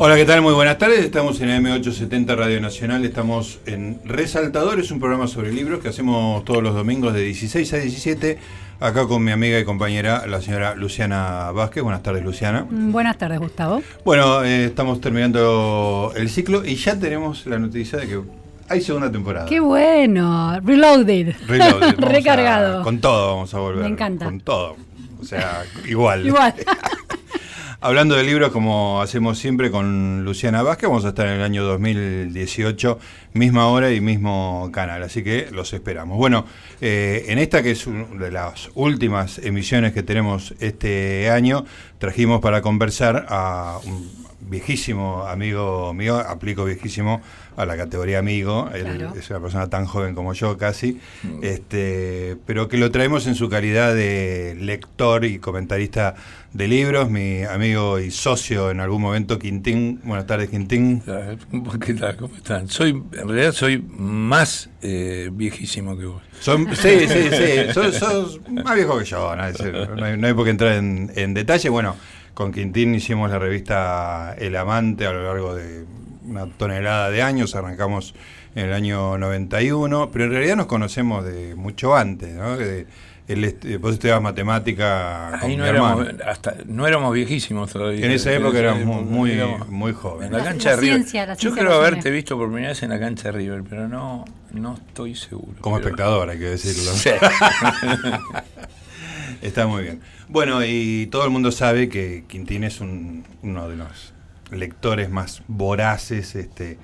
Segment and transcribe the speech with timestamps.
[0.00, 0.42] Hola, ¿qué tal?
[0.42, 1.00] Muy buenas tardes.
[1.00, 3.04] Estamos en M870 Radio Nacional.
[3.04, 4.78] Estamos en Resaltador.
[4.78, 8.38] Es un programa sobre libros que hacemos todos los domingos de 16 a 17.
[8.78, 11.82] Acá con mi amiga y compañera, la señora Luciana Vázquez.
[11.82, 12.64] Buenas tardes, Luciana.
[12.70, 13.82] Mm, buenas tardes, Gustavo.
[14.04, 18.20] Bueno, eh, estamos terminando el ciclo y ya tenemos la noticia de que
[18.68, 19.46] hay segunda temporada.
[19.46, 20.60] ¡Qué bueno!
[20.60, 21.34] Reloaded.
[21.48, 21.94] Reloaded.
[21.98, 22.84] Recargado.
[22.84, 23.82] con todo vamos a volver.
[23.82, 24.26] Me encanta.
[24.26, 24.76] Con todo.
[25.20, 26.24] O sea, igual.
[26.24, 26.54] igual.
[27.80, 31.62] Hablando de libros, como hacemos siempre con Luciana Vázquez, vamos a estar en el año
[31.62, 32.98] 2018,
[33.34, 36.18] misma hora y mismo canal, así que los esperamos.
[36.18, 36.44] Bueno,
[36.80, 41.66] eh, en esta que es una de las últimas emisiones que tenemos este año,
[41.98, 47.20] trajimos para conversar a un viejísimo amigo mío, aplico viejísimo
[47.56, 51.40] a la categoría amigo, él es una persona tan joven como yo casi, mm.
[51.42, 56.14] este, pero que lo traemos en su calidad de lector y comentarista
[56.52, 60.00] de libros, mi amigo y socio en algún momento, Quintín.
[60.04, 61.02] Buenas tardes, Quintín.
[61.84, 62.16] ¿Qué tal?
[62.16, 62.68] ¿Cómo están?
[62.68, 66.22] Soy, en realidad soy más eh, viejísimo que vos.
[66.40, 66.56] sí,
[67.08, 69.42] sí, sí, sos, más viejo que yo, no,
[70.04, 71.68] hay, no hay por qué entrar en, en detalle.
[71.68, 71.96] Bueno,
[72.38, 75.84] con Quintín hicimos la revista El Amante a lo largo de
[76.24, 78.14] una tonelada de años, arrancamos
[78.54, 82.56] en el año 91, pero en realidad nos conocemos de mucho antes, ¿no?
[82.56, 82.86] De,
[83.80, 88.06] vos estudiabas matemática Ahí no, éramos, hasta, no éramos viejísimos todavía.
[88.06, 89.36] En esa época éramos muy,
[89.68, 90.30] muy, jóvenes.
[90.30, 91.36] En la cancha de River.
[91.38, 94.74] Yo creo haberte visto por primera vez en la cancha de River, pero no, no
[94.74, 95.54] estoy seguro.
[95.60, 96.92] Como espectador, hay que decirlo.
[96.92, 97.10] Sí.
[99.42, 100.00] Está muy bien.
[100.28, 104.12] Bueno, y todo el mundo sabe que Quintín es uno de los
[104.50, 106.78] lectores más voraces este,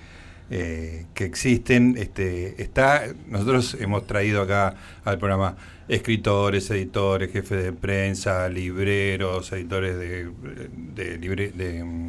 [0.50, 1.96] eh, que existen.
[1.98, 5.56] Este, está, nosotros hemos traído acá al programa
[5.88, 10.30] escritores, editores, jefes de prensa, libreros, editores de,
[10.94, 12.08] de,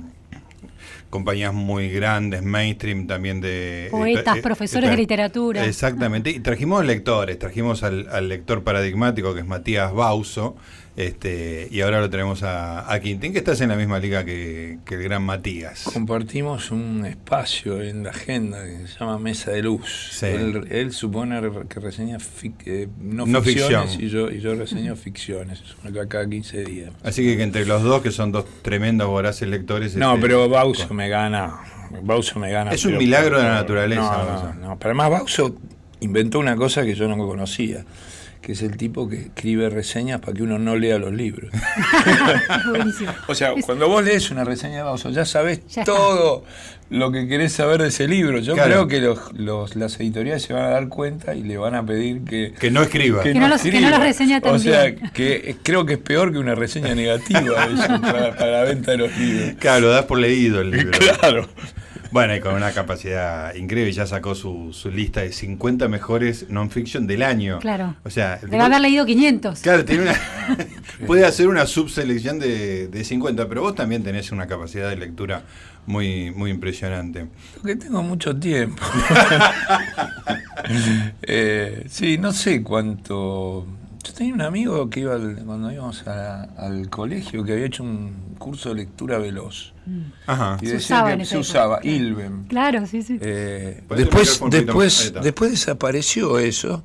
[1.10, 3.88] compañías muy grandes, mainstream también de...
[3.92, 5.66] Poetas, profesores de literatura.
[5.66, 10.56] Exactamente, y trajimos lectores, trajimos al, al lector paradigmático que es Matías Bauso,
[10.98, 15.04] este, y ahora lo tenemos a, Quintín, que estás en la misma liga que, el
[15.04, 15.84] gran Matías.
[15.84, 20.24] Compartimos un espacio en la agenda que se llama Mesa de Luz.
[20.24, 22.18] Él, supone que reseña
[22.66, 25.62] eh, no, ficciones Y, yo, y yo reseño ficciones,
[26.08, 26.92] cada 15 días.
[27.04, 29.98] Así que, entre los dos, que son dos tremendos voraces lectores...
[29.98, 31.60] No, este, pero Bauso me gana.
[32.04, 32.72] Bauso me gana.
[32.72, 34.02] Es un milagro de la naturaleza.
[34.02, 35.58] No, no, no, pero además Bauso
[36.00, 37.84] inventó una cosa que yo no conocía
[38.46, 41.50] que es el tipo que escribe reseñas para que uno no lea los libros.
[43.28, 46.44] o sea, cuando vos lees una reseña de Bauso, ya sabes todo
[46.92, 48.38] lo que querés saber de ese libro.
[48.38, 51.84] Yo creo que los, las editoriales se van a dar cuenta y le van a
[51.84, 52.54] pedir que...
[52.54, 53.24] Que no escriba.
[53.24, 53.64] Que, no, los,
[54.00, 54.56] reseña también.
[54.56, 57.56] O sea, que creo que es peor que una reseña negativa
[58.00, 59.56] para, para, la venta de los libros.
[59.58, 61.00] Claro, lo das por leído el libro.
[61.20, 61.50] Claro.
[62.12, 67.08] Bueno, y con una capacidad increíble, ya sacó su, su lista de 50 mejores non-fiction
[67.08, 67.60] del año.
[67.60, 67.96] Claro.
[68.04, 69.60] O sea, debe haber leído 500.
[69.60, 70.16] Claro, tiene una,
[71.08, 75.44] puede hacer una subselección de, de 50, pero vos también tenés una capacidad de lectura
[75.86, 77.28] muy, muy impresionante.
[77.62, 78.82] Porque tengo mucho tiempo.
[81.22, 83.66] eh, sí, no sé cuánto
[84.06, 88.70] yo tenía un amigo que iba cuando íbamos al colegio que había hecho un curso
[88.70, 89.74] de lectura veloz.
[89.86, 90.02] Mm.
[90.28, 90.58] Ajá.
[90.62, 92.46] Y decía que se usaba Ilven.
[92.48, 93.18] Claro, sí, sí.
[93.22, 96.84] Eh, después, después, después desapareció eso,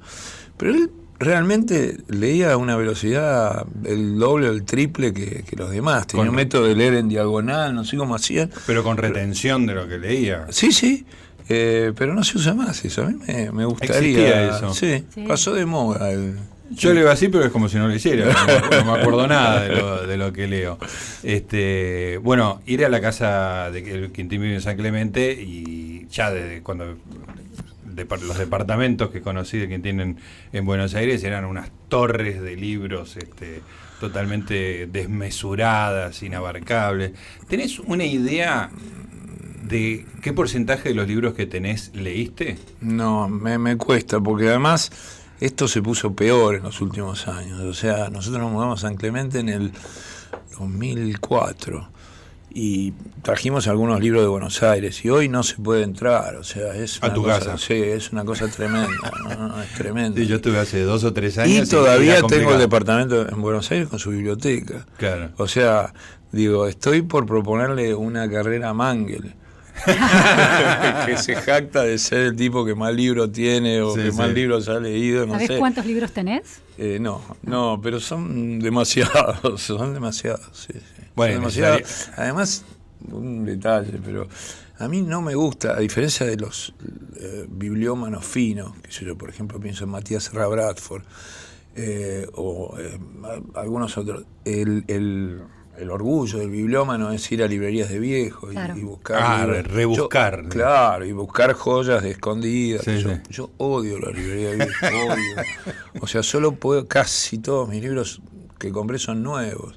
[0.56, 6.06] pero él realmente leía a una velocidad el doble o el triple que, los demás.
[6.06, 8.50] Tenía un método de leer en diagonal, no sé cómo hacían.
[8.66, 10.46] Pero con retención de lo que leía.
[10.48, 11.04] Sí, sí.
[11.52, 13.02] Eh, pero no se usa más eso.
[13.02, 13.18] A mí
[13.52, 14.56] me, gustaría.
[14.56, 14.72] eso.
[14.72, 16.10] Sí, pasó de moda.
[16.10, 16.36] El,
[16.70, 18.26] yo leo así, pero es como si no lo hiciera.
[18.70, 20.78] No, me acuerdo nada de lo, que leo.
[21.22, 26.62] Este, bueno, ir a la casa de Quintín vive en San Clemente y ya desde
[26.62, 26.96] cuando
[28.22, 30.16] los departamentos que conocí de Quintín en,
[30.52, 33.60] en Buenos Aires eran unas torres de libros este,
[33.98, 37.12] totalmente desmesuradas, inabarcables.
[37.48, 38.70] ¿Tenés una idea
[39.62, 42.58] de qué porcentaje de los libros que tenés leíste?
[42.80, 47.60] No, me cuesta, porque además esto se puso peor en los últimos años.
[47.60, 49.72] O sea, nosotros nos mudamos a San Clemente en el
[50.58, 51.88] 2004
[52.52, 52.92] y
[53.22, 57.02] trajimos algunos libros de Buenos Aires y hoy no se puede entrar, o sea, es
[57.02, 57.56] a tu casa.
[57.58, 58.88] Sí, es una cosa tremenda,
[59.62, 60.20] es tremendo.
[60.20, 61.68] yo estuve hace dos o tres años.
[61.68, 64.86] Y todavía tengo el departamento en Buenos Aires con su biblioteca.
[64.96, 65.30] Claro.
[65.36, 65.94] O sea,
[66.32, 69.34] digo, estoy por proponerle una carrera a Mangel
[71.06, 74.68] que se jacta de ser el tipo que más libros tiene o que más libros
[74.68, 75.26] ha leído.
[75.26, 76.60] No ¿Sabés cuántos libros tenés?
[76.78, 80.68] Eh, no, no, pero son demasiados, son demasiados.
[81.14, 81.48] Bueno,
[82.16, 82.64] Además,
[83.10, 84.28] un detalle, pero
[84.78, 86.72] a mí no me gusta, a diferencia de los
[87.16, 91.02] eh, bibliómanos finos, que yo, por ejemplo, pienso en Matías Serra Bradford,
[91.76, 92.98] eh, o eh,
[93.54, 95.42] algunos otros, el, el,
[95.80, 99.22] el, orgullo del bibliómano es ir a librerías de viejos y, buscar.
[99.22, 100.48] Ah, rebuscar.
[100.48, 102.84] claro, y buscar joyas de escondidas.
[103.28, 105.72] yo, odio la librería de viejos, odio.
[106.00, 108.20] O sea, solo puedo, casi todos mis libros
[108.60, 109.76] que compré son nuevos.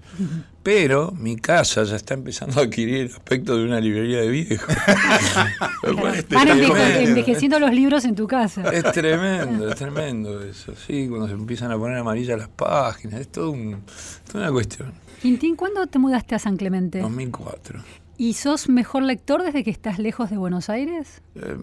[0.61, 4.75] Pero mi casa ya está empezando a adquirir el aspecto de una librería de viejos.
[6.29, 8.61] Van envejeciendo los libros en tu casa.
[8.71, 10.73] Es tremendo, es tremendo eso.
[10.75, 13.83] Sí, cuando se empiezan a poner amarillas las páginas, es todo un,
[14.29, 14.93] toda una cuestión.
[15.23, 16.99] Quintín, ¿cuándo te mudaste a San Clemente?
[16.99, 17.81] 2004.
[18.17, 21.21] ¿Y sos mejor lector desde que estás lejos de Buenos Aires?
[21.35, 21.55] Eh,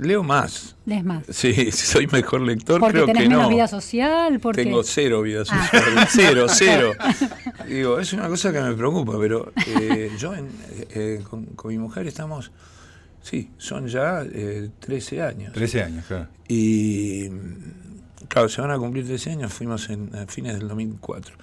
[0.00, 0.76] leo más.
[0.86, 1.24] ¿Lees más?
[1.28, 4.62] Sí, soy mejor lector, porque creo tenés que menos vida social, porque...
[4.62, 5.68] Tengo cero vida ah.
[5.68, 6.92] social, cero, cero.
[7.68, 12.52] Digo, es una cosa que me preocupa, pero eh, yo eh, con, mi mujer estamos,
[13.20, 14.22] sí, son ya
[14.78, 15.52] 13 años.
[15.54, 16.28] 13 años, claro.
[16.46, 17.28] Y,
[18.28, 21.34] claro, se van a cumplir 13 años, fuimos en, a fines del 2004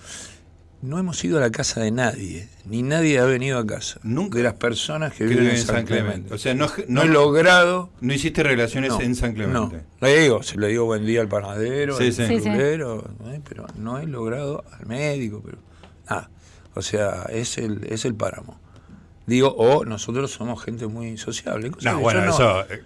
[0.82, 4.00] no hemos ido a la casa de nadie, ni nadie ha venido a casa.
[4.04, 4.38] Nunca.
[4.38, 6.34] De las personas que, viven en San, Clemente.
[6.34, 7.90] O sea, no, no, he logrado.
[8.02, 9.84] No hiciste relaciones en San Clemente.
[10.00, 12.24] No, le digo, se le digo buen día al panadero, al sí,
[13.48, 15.58] pero no he logrado al médico, pero
[16.10, 16.30] nada.
[16.76, 18.60] O sea, es el, es el páramo.
[19.26, 21.72] Digo, o nosotros somos gente muy sociable.
[21.82, 22.84] No, bueno, eso eh,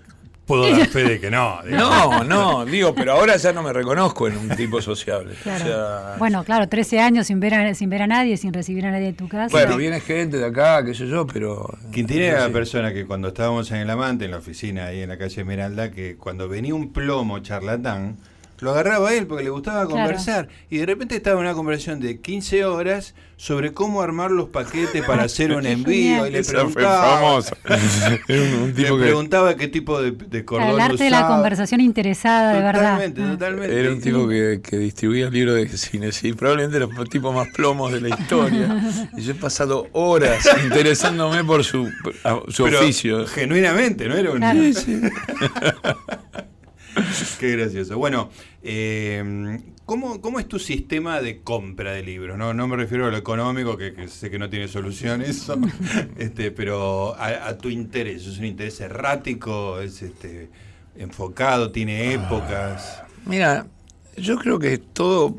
[0.49, 1.61] puedo dar fe de que no.
[1.63, 5.35] No, no, digo, pero ahora ya no me reconozco en un tipo sociable.
[6.17, 9.05] bueno, claro, 13 años sin ver, a, sin ver a nadie, sin recibir a nadie
[9.05, 9.51] de tu casa.
[9.51, 11.77] Bueno, viene gente de acá, qué sé yo, pero...
[11.91, 15.09] Quintín era la persona que cuando estábamos en el Amante, en la oficina ahí en
[15.09, 18.17] la calle Esmeralda, que cuando venía un plomo charlatán,
[18.61, 20.49] lo agarraba a él porque le gustaba conversar.
[20.69, 25.01] Y de repente estaba en una conversación de 15 horas sobre cómo armar los paquetes
[25.05, 26.27] para hacer un envío.
[26.27, 27.39] y le preguntaba.
[28.27, 32.95] le preguntaba qué tipo de, de cordón El arte de la conversación interesada, de verdad.
[32.95, 33.31] Totalmente, ah.
[33.31, 33.79] totalmente.
[33.79, 37.93] Era un tipo que, que distribuía libros de cine, sí, probablemente los tipos más plomos
[37.93, 39.09] de la historia.
[39.17, 41.89] y yo he pasado horas interesándome por su,
[42.49, 43.25] su oficio.
[43.25, 44.15] Genuinamente, ¿no?
[44.15, 44.41] Era un.
[47.39, 47.97] Qué gracioso.
[47.97, 48.29] Bueno,
[48.61, 52.37] eh, ¿cómo, es tu sistema de compra de libros?
[52.37, 55.57] No, no me refiero a lo económico, que, sé que no tiene solución eso,
[56.17, 58.25] este, pero a, tu interés.
[58.27, 59.79] ¿Es un interés errático?
[59.79, 60.49] ¿Es este,
[60.95, 61.71] enfocado?
[61.71, 63.03] ¿Tiene épocas?
[63.25, 63.67] Mira,
[64.17, 65.35] yo creo que todo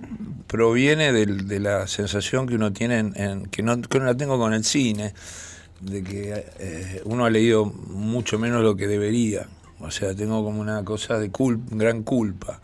[0.47, 4.53] proviene de, la sensación que uno tiene, en, que, no, que no la tengo con
[4.53, 5.15] el cine,
[5.81, 9.47] de que eh, uno ha leído mucho menos lo que debería.
[9.81, 11.31] O sea, tengo como una cosa de
[11.71, 12.61] gran culpa.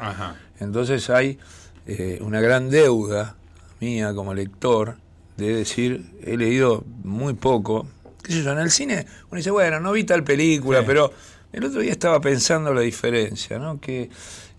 [0.60, 1.38] Entonces hay
[1.86, 3.36] eh, una gran deuda
[3.80, 4.96] mía como lector
[5.36, 7.86] de decir, he leído muy poco.
[8.22, 8.52] ¿Qué sé yo?
[8.52, 11.12] En el cine uno dice, bueno, no vi tal película, pero
[11.52, 13.80] el otro día estaba pensando la diferencia, ¿no?
[13.80, 14.10] Que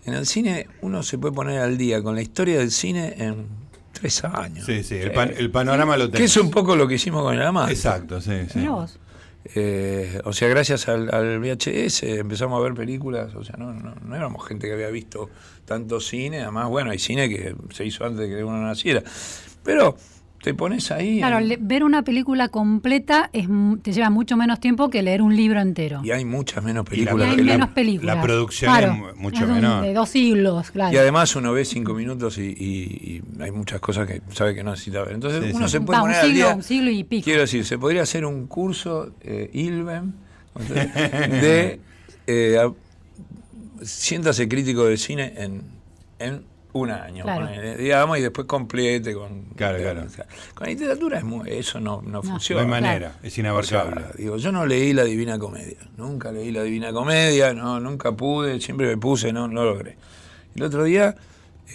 [0.04, 3.46] en el cine uno se puede poner al día con la historia del cine en
[3.92, 4.64] tres años.
[4.64, 6.18] Sí, sí, el, panorama lo tengo.
[6.18, 7.72] Que es un poco lo que hicimos con el amante.
[7.72, 8.66] Exacto, sí, sí.
[9.54, 11.08] Eh, o sea, gracias al,
[11.40, 15.30] VHS empezamos a ver películas, o sea, no, no, no, éramos gente que había visto
[15.64, 19.02] tanto cine, además, bueno, hay cine que se hizo antes de que uno naciera,
[19.62, 19.96] pero
[20.42, 21.18] te pones ahí.
[21.18, 23.48] Claro, ver una película completa es,
[23.82, 26.00] te lleva mucho menos tiempo que leer un libro entero.
[26.04, 27.28] Y hay muchas menos películas.
[27.28, 28.16] Y hay menos películas.
[28.16, 28.74] La producción
[29.10, 29.84] es mucho menor.
[29.84, 30.94] De dos siglos, claro.
[30.94, 35.02] Y además uno ve cinco minutos y, hay muchas cosas que sabe que no necesita
[35.02, 35.14] ver.
[35.14, 36.56] Entonces uno se puede poner un siglo, al día.
[36.56, 37.24] Un siglo y pico.
[37.24, 40.12] Quiero decir, se podría hacer un curso eh, ILVEM
[40.68, 41.80] de
[42.26, 42.70] eh,
[43.82, 45.62] siéntase crítico de cine en,
[46.18, 46.42] en
[46.80, 47.24] un año,
[47.76, 49.44] digamos, y después complete con.
[49.56, 50.06] Claro, claro.
[50.54, 52.64] con literatura eso no, no, funciona.
[52.64, 54.06] No hay manera, es inabarcable.
[54.16, 58.60] digo, yo no leí la Divina Comedia, nunca leí la Divina Comedia, no, nunca pude,
[58.60, 59.96] siempre me puse, no, no logré.
[60.54, 61.14] El otro día,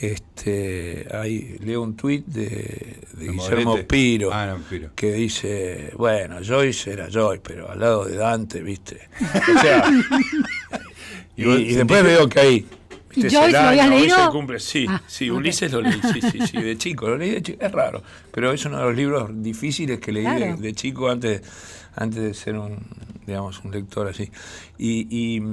[0.02, 7.08] este, ahí leo un tuit de, Guillermo Piro, ah, Piro, que dice, bueno, Joyce era
[7.12, 9.10] Joyce, pero al lado de Dante, viste.
[9.56, 9.86] O sea,
[11.36, 12.66] y después veo que hay
[13.16, 14.32] ¿Y Joyce lo habías leído?
[14.32, 14.60] Cumple.
[14.60, 17.64] Sí, ah, sí, Ulises lo leí, sí, sí, sí, de chico, lo leí de chico,
[17.64, 18.02] es raro,
[18.32, 20.26] pero es uno de los libros difíciles que leí
[20.58, 21.42] de, chico antes,
[21.96, 22.80] antes de ser un,
[23.26, 24.32] digamos, un lector así.
[24.78, 25.44] Y, y,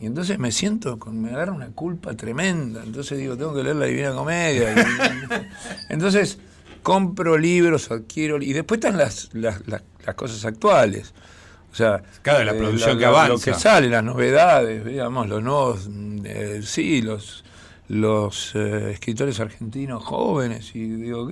[0.00, 3.86] entonces me siento, con, me agarra una culpa tremenda, entonces digo, tengo que leer la
[3.86, 4.74] Divina Comedia.
[5.88, 6.38] entonces
[6.82, 11.12] compro libros, adquiero, y después están las, las, las, las cosas actuales.
[11.78, 13.28] Sea, cada la eh, producción que avanza.
[13.28, 15.88] Lo que sale, las novedades, digamos, los nuevos,
[16.24, 17.44] eh, sí, los,
[17.86, 21.30] los eh, escritores argentinos jóvenes y digo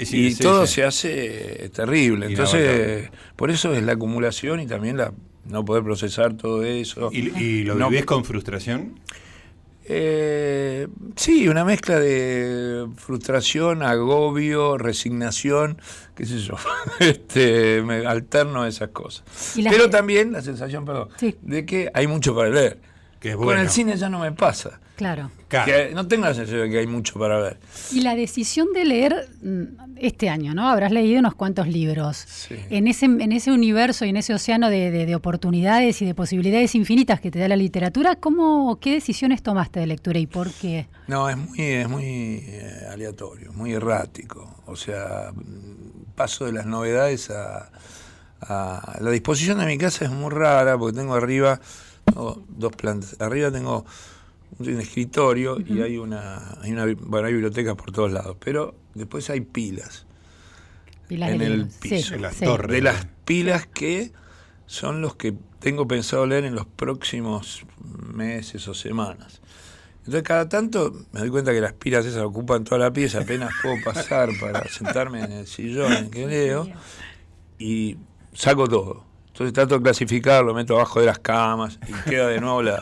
[0.00, 2.26] y todo se hace terrible.
[2.26, 5.12] Entonces por eso es la acumulación y también la
[5.44, 7.10] no poder procesar todo eso.
[7.12, 8.98] Y, lo vivís con frustración
[9.86, 15.78] eh, sí, una mezcla de frustración, agobio, resignación,
[16.14, 16.54] qué sé yo.
[17.00, 19.24] este, me alterno a esas cosas.
[19.54, 21.08] Pero también la sensación, perdón,
[21.42, 22.93] de que hay mucho para leer.
[23.32, 24.80] Con el cine ya no me pasa.
[24.96, 25.30] Claro.
[25.92, 27.58] no tengo la sensación de que hay mucho para ver.
[27.92, 30.68] Y la decisión de leer mm, este año, ¿no?
[30.68, 32.26] Habrás leído unos cuantos libros.
[32.70, 37.20] En, ese, en ese universo y en ese océano de, oportunidades y de posibilidades infinitas
[37.20, 40.86] que te da la literatura, ¿cómo, ¿qué decisiones tomaste de lectura y por qué?
[41.08, 44.62] No, es muy, es muy eh, aleatorio, muy errático.
[44.66, 45.32] O sea,
[46.14, 47.70] paso de las novedades a,
[48.40, 48.98] a...
[49.00, 51.60] La disposición de mi casa es muy rara porque tengo arriba
[52.04, 53.16] dos plantas.
[53.20, 53.84] Arriba tengo
[54.58, 59.28] un escritorio y hay una, hay una, bueno, hay bibliotecas por todos lados, pero después
[59.30, 60.06] hay pilas.
[61.08, 64.12] en el piso, de las pilas que
[64.66, 67.64] son los que tengo pensado leer en los próximos
[68.12, 69.40] meses o semanas.
[70.00, 73.50] Entonces cada tanto me doy cuenta que las pilas esas ocupan toda la pieza, apenas
[73.62, 76.68] puedo pasar para sentarme en el sillón en que leo
[77.58, 77.96] y
[78.34, 79.03] saco todo.
[79.34, 82.80] Entonces trato de clasificarlo, lo meto abajo de las camas y queda de nuevo la,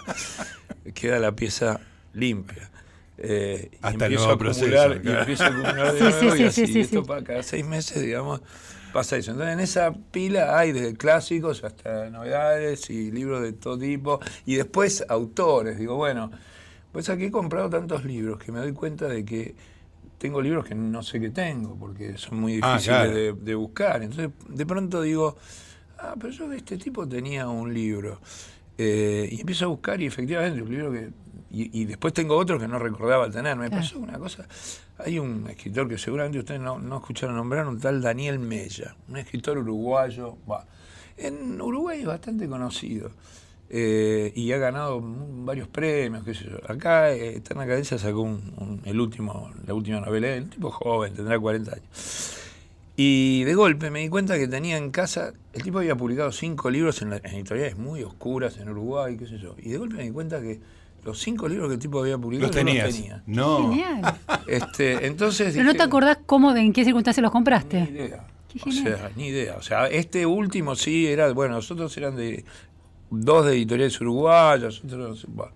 [0.93, 1.81] queda la pieza
[2.13, 2.71] limpia.
[3.17, 4.67] Eh, Hasta el nuevo proceso.
[5.03, 6.79] Y empiezo a acumular de nuevo y así.
[6.79, 8.43] esto para cada seis meses, digamos,
[8.93, 9.31] pasa eso.
[9.31, 14.21] Entonces en esa pila hay desde clásicos hasta novedades y libros de todo tipo.
[14.45, 15.79] Y después autores.
[15.79, 16.31] Digo, bueno,
[16.93, 19.55] pues aquí he comprado tantos libros que me doy cuenta de que
[20.19, 24.03] tengo libros que no sé qué tengo, porque son muy ah, difíciles de, de buscar.
[24.03, 25.39] Entonces de pronto digo
[26.03, 28.21] ah, pero yo de este tipo tenía un libro.
[28.77, 31.11] Eh, y empiezo a buscar y efectivamente un libro que...
[31.55, 33.57] Y, después tengo otro que no recordaba tener.
[33.57, 34.49] Me pasó una cosa.
[34.97, 39.19] Hay un escritor que seguramente ustedes no, no escucharon nombrar, un tal Daniel Mella, un
[39.19, 40.39] escritor uruguayo.
[41.19, 43.11] en Uruguay es bastante conocido.
[43.75, 46.59] Eh, y ha ganado varios premios, qué sé yo.
[46.71, 48.39] Acá eh, Eterna Cadencia sacó
[48.85, 52.42] el último, la última novela, un tipo joven, tendrá 40 años.
[53.05, 56.71] Y de golpe me di cuenta que tenía en casa, el tipo había publicado cinco
[56.71, 59.57] libros en, editoriales muy oscuras en Uruguay, qué sé yo.
[59.59, 60.61] Y de golpe me di cuenta que
[61.05, 63.23] los cinco libros que el tipo había publicado los, tenía.
[63.27, 63.71] No.
[63.71, 64.21] Genial.
[64.47, 67.81] Este, entonces Pero no te acordás cómo, en qué circunstancias los compraste.
[67.81, 68.25] Ni idea.
[68.65, 69.57] o sea, ni idea.
[69.57, 72.45] O sea, este último sí era, bueno, nosotros eran de
[73.11, 75.55] dos de editoriales uruguayas, otros, bueno.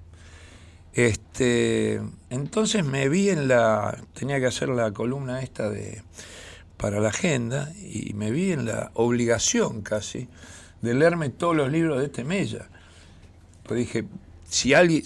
[0.95, 6.03] Este, entonces me vi en la, tenía que hacer la columna esta de
[6.77, 10.29] para la agenda y me vi en la obligación casi
[10.83, 12.69] de leerme todos los libros de este Mella.
[13.63, 14.05] Pues dije,
[14.49, 15.03] si alguien,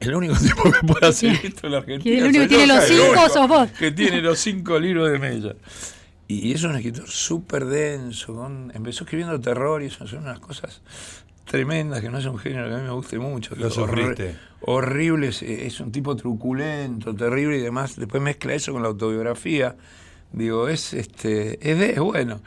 [0.00, 2.18] el único tipo que puede hacer esto en la Argentina.
[2.18, 3.70] el único que tiene los cinco sos vos.
[3.72, 5.54] Que tiene los cinco libros de Mella.
[6.26, 10.80] Y es un escritor súper denso, empezó escribiendo terror y eso son unas cosas
[11.44, 13.56] tremendas, que no es un género que a mí me guste mucho.
[13.56, 14.36] Lo sufriste.
[14.60, 17.96] Horrible, es, es, un tipo truculento, terrible y demás.
[17.96, 19.74] Después mezcla eso con la autobiografía
[20.32, 22.40] Digo, es, este, es, bueno,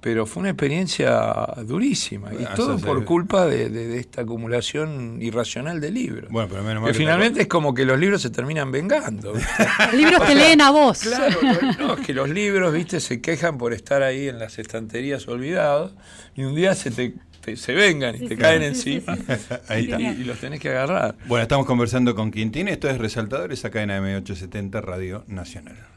[0.00, 6.30] pero fue una experiencia durísima y todo por culpa de, esta acumulación irracional de libros.
[6.30, 9.32] Bueno, pero menos mal que, finalmente es como que los libros se terminan vengando.
[9.92, 11.00] libros que leen a vos.
[11.00, 11.40] Claro,
[11.78, 15.94] no, es que los libros, viste, se quejan por estar ahí en las estanterías olvidados
[16.36, 17.14] y un día se te
[17.54, 19.16] se vengan y te caen encima
[19.70, 21.14] y, y, los tenés que agarrar.
[21.26, 25.95] Bueno, estamos conversando con Quintín, esto es Resaltadores acá en AM870 Radio Nacional.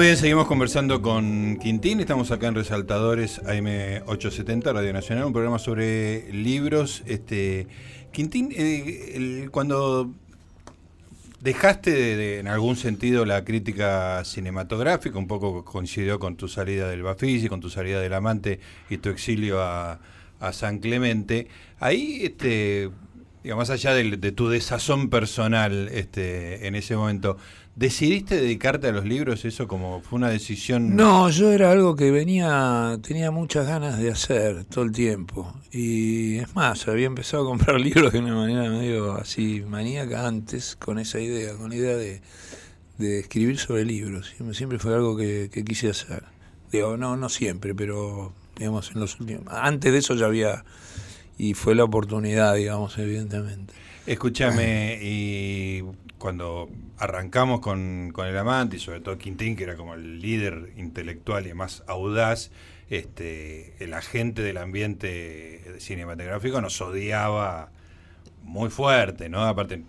[0.00, 2.00] Muy bien, seguimos conversando con Quintín.
[2.00, 7.02] Estamos acá en Resaltadores AM870, Radio Nacional, un programa sobre libros.
[7.04, 7.66] Este,
[8.10, 10.10] Quintín, eh, cuando
[11.42, 17.50] dejaste en algún sentido la crítica cinematográfica, un poco coincidió con tu salida del Bafisi,
[17.50, 18.58] con tu salida del Amante
[18.88, 20.00] y tu exilio a,
[20.52, 21.48] San Clemente.
[21.78, 22.88] Ahí, este,
[23.44, 27.36] digamos, más allá de, de, tu desazón personal este, en ese momento,
[27.76, 29.44] ¿Decidiste dedicarte a los libros?
[29.44, 30.96] ¿Eso como fue una decisión?
[30.96, 35.54] No, yo era algo que venía, tenía muchas ganas de hacer todo el tiempo.
[35.70, 40.76] Y es más, había empezado a comprar libros de una manera medio así maníaca antes,
[40.76, 42.20] con esa idea, con la idea de,
[42.98, 44.34] escribir sobre libros.
[44.52, 46.24] Siempre, fue algo que, quise hacer.
[46.72, 49.44] Digo, no, no siempre, pero digamos, en los últimos.
[49.48, 50.64] Antes de eso ya había.
[51.38, 53.72] Y fue la oportunidad, digamos, evidentemente.
[54.06, 55.82] Escúchame, y
[56.20, 61.46] cuando arrancamos con, el amante y sobre todo Quintín, que era como el líder intelectual
[61.46, 62.50] y más audaz,
[62.90, 67.70] este, el agente del ambiente cinematográfico nos odiaba
[68.42, 69.44] muy fuerte, ¿no?
[69.44, 69.82] Aparte,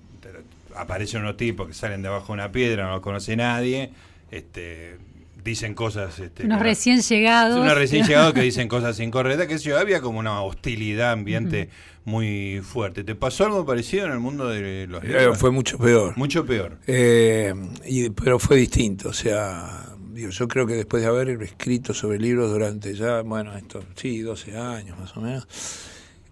[0.73, 3.91] aparecen unos tipos que salen debajo de una piedra, no los conoce nadie,
[4.31, 4.99] este,
[5.43, 6.19] dicen cosas...
[6.19, 7.60] Este, unos recién llegados.
[7.60, 11.69] Unos recién llegados que dicen cosas incorrectas, que yo, había como una hostilidad ambiente
[12.06, 13.04] muy fuerte.
[13.04, 15.38] ¿Te pasó algo parecido en el mundo de los libros?
[15.38, 16.17] Fue mucho peor.
[16.17, 16.80] Mucho peor.
[16.88, 17.54] Eh,
[17.86, 22.51] y, pero fue distinto, o sea, yo creo que después de haber escrito sobre libros
[22.51, 25.47] durante ya, bueno, esto, sí, 12 años más o menos,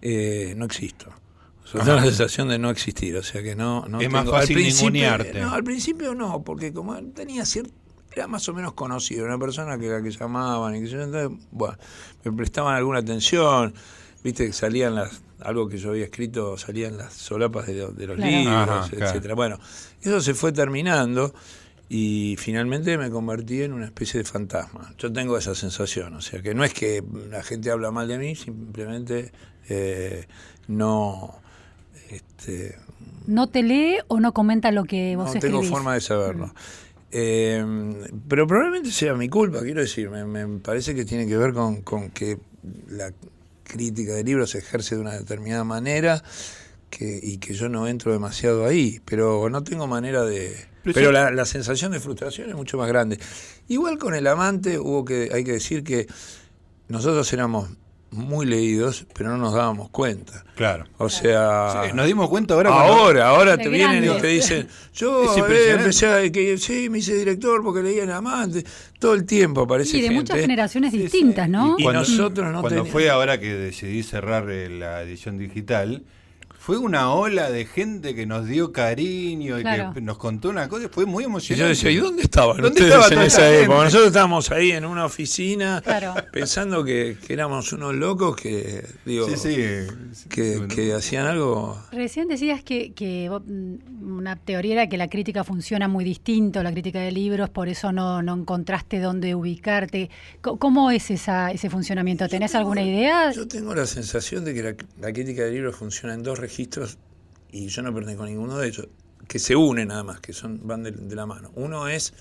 [0.02, 1.10] eh, no existo.
[1.64, 3.86] O sea, tengo la sensación de no existir, o sea que no...
[3.86, 5.40] no es más fácil ningunearte.
[5.40, 7.72] No, al principio no, porque como tenía cierto
[8.12, 11.76] era más o menos conocido, una persona que la que llamaban y que entonces, bueno,
[12.24, 13.74] me prestaban alguna atención,
[14.22, 18.92] viste que salían las algo que yo había escrito salían las solapas de, los libros,
[18.92, 19.34] etcétera.
[19.34, 19.58] Bueno,
[20.02, 21.32] eso se fue terminando
[21.88, 24.94] y finalmente me convertí en una especie de fantasma.
[24.98, 28.18] Yo tengo esa sensación, o sea que no es que la gente habla mal de
[28.18, 29.32] mí, simplemente
[29.68, 30.26] eh,
[30.68, 31.40] no
[32.10, 32.76] este,
[33.26, 36.48] no te lee o no comenta lo que vos no tengo forma de saberlo.
[36.48, 36.52] Mm.
[37.12, 37.64] Eh,
[38.28, 42.10] pero probablemente sea mi culpa, quiero decir, me, parece que tiene que ver con, con
[42.10, 42.38] que
[42.88, 43.12] la
[43.64, 46.22] crítica de libros se ejerce de una determinada manera
[46.88, 50.68] que, y que yo no entro demasiado ahí, pero no tengo manera de...
[50.82, 53.18] Pero, la, la, sensación de frustración es mucho más grande.
[53.68, 56.06] Igual con el amante hubo que, hay que decir que
[56.88, 57.68] nosotros éramos
[58.10, 60.44] muy leídos, pero no nos dábamos cuenta.
[60.56, 60.86] Claro.
[60.98, 62.70] O sea, nos dimos cuenta ahora.
[62.70, 67.62] Ahora, ahora te vienen y te dicen, yo empecé a, que sí, me hice director
[67.62, 68.64] porque leía en Amante,
[68.98, 71.76] todo el tiempo aparece Y de muchas generaciones distintas, ¿no?
[71.78, 76.02] Y, nosotros no Cuando fue ahora que decidí cerrar eh, la edición digital,
[76.60, 80.90] fue una ola de gente que nos dio cariño y que nos contó una cosa,
[80.90, 81.62] fue muy emocionante.
[81.62, 83.84] Y yo decía, ¿y dónde estaban ¿Dónde ustedes en esa época?
[83.84, 85.82] Nosotros estábamos ahí en una oficina
[86.30, 89.26] pensando que, éramos unos locos que, digo,
[90.28, 91.82] que, hacían algo...
[91.92, 96.72] Recién decías que, que, mm, una teoría era que la crítica funciona muy distinto, la
[96.72, 100.10] crítica de libros, por eso no, no encontraste dónde ubicarte.
[100.42, 102.28] ¿Cómo es esa, ese funcionamiento?
[102.28, 103.32] ¿Tenés alguna idea?
[103.32, 106.98] Yo tengo la sensación de que la, la crítica de libros funciona en dos registros,
[107.52, 108.88] y yo no pertenezco a ninguno de ellos,
[109.28, 111.52] que se unen nada más, que son van de, la mano.
[111.54, 112.12] Uno es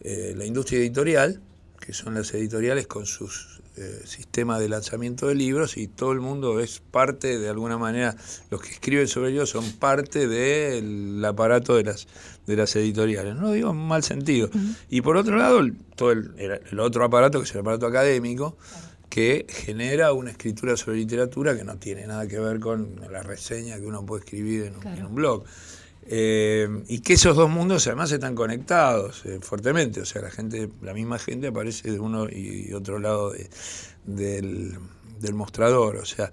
[0.00, 1.40] eh, la industria editorial,
[1.80, 6.20] que son las editoriales con sus eh, sistemas de lanzamiento de libros y todo el
[6.20, 8.14] mundo es parte, de alguna manera,
[8.50, 12.06] los que escriben sobre ellos son parte del aparato de las,
[12.46, 13.34] de las editoriales.
[13.34, 14.50] No lo digo en mal sentido.
[14.90, 15.60] Y por otro lado,
[15.96, 16.34] todo el,
[16.70, 18.58] el, otro aparato, que es el aparato académico,
[19.10, 23.76] que genera una escritura sobre literatura que no tiene nada que ver con la reseña
[23.76, 25.44] que uno puede escribir en un, blog.
[26.06, 30.70] Eh, y que esos dos mundos además están conectados eh, fuertemente, o sea, la gente,
[30.80, 33.32] la misma gente aparece de uno y otro lado
[34.06, 34.78] del,
[35.20, 36.30] del mostrador, o sea,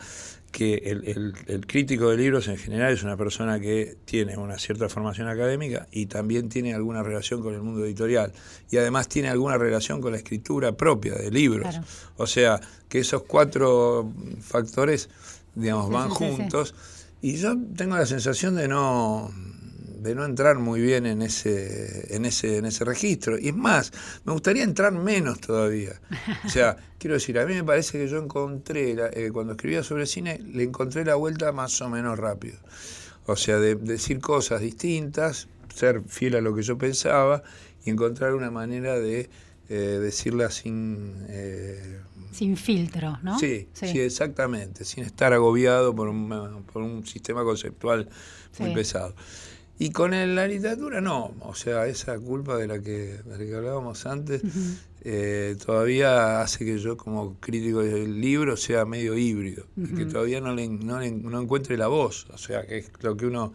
[0.51, 5.27] que el, crítico de libros en general es una persona que tiene una cierta formación
[5.27, 8.31] académica y también tiene alguna relación con el mundo editorial.
[8.71, 11.79] Y además tiene alguna relación con la escritura propia de libros.
[12.15, 15.09] O sea, que esos cuatro factores,
[15.53, 16.73] digamos, van juntos.
[17.21, 19.31] Y yo tengo la sensación de no
[20.07, 23.37] de no entrar muy bien en ese, en ese, en ese registro.
[23.37, 23.91] Y es más,
[24.23, 25.99] me gustaría entrar menos todavía.
[26.45, 30.05] O sea, quiero decir, a mí me parece que yo encontré, eh, cuando escribía sobre
[30.05, 32.57] cine, le encontré la vuelta más o menos rápido.
[33.25, 37.43] O sea, de, decir cosas distintas, ser fiel a lo que yo pensaba
[37.83, 39.29] y encontrar una manera de
[39.69, 41.25] eh, decirla sin...
[41.27, 41.99] Eh,
[42.31, 43.39] sin filtro, ¿no?
[43.39, 48.09] Sí, sí, exactamente, sin estar agobiado por un, por un sistema conceptual
[48.59, 49.15] muy pesado.
[49.79, 54.41] Y con la literatura no, o sea, esa culpa de la que, de hablábamos antes
[55.01, 60.53] eh, todavía hace que yo como crítico del libro sea medio híbrido, que todavía no,
[60.53, 63.53] le, no, encuentre la voz, o sea, que es lo que uno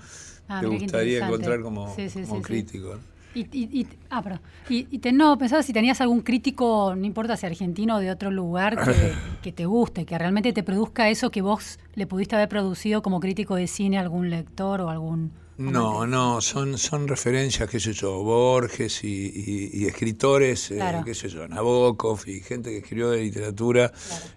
[0.48, 1.94] ah, le gustaría encontrar como,
[2.42, 2.98] crítico.
[3.34, 4.22] Y, y, ah,
[4.68, 8.10] y, y te, no, pensaba si tenías algún crítico, no importa si argentino o de
[8.10, 12.36] otro lugar, que, que, te guste, que realmente te produzca eso que vos le pudiste
[12.36, 15.32] haber producido como crítico de cine a algún lector o algún...
[15.70, 21.46] No, no, son, son referencias, qué sé yo, Borges y, escritores, eh, qué sé yo,
[21.46, 23.92] Nabokov y gente que escribió de literatura.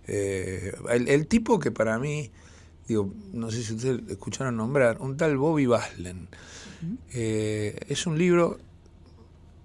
[0.07, 2.29] Eh, el, tipo que para mí,
[2.87, 6.27] digo, no sé si ustedes escucharon nombrar, un tal Bobby Baslen.
[7.13, 8.59] Eh, es un libro,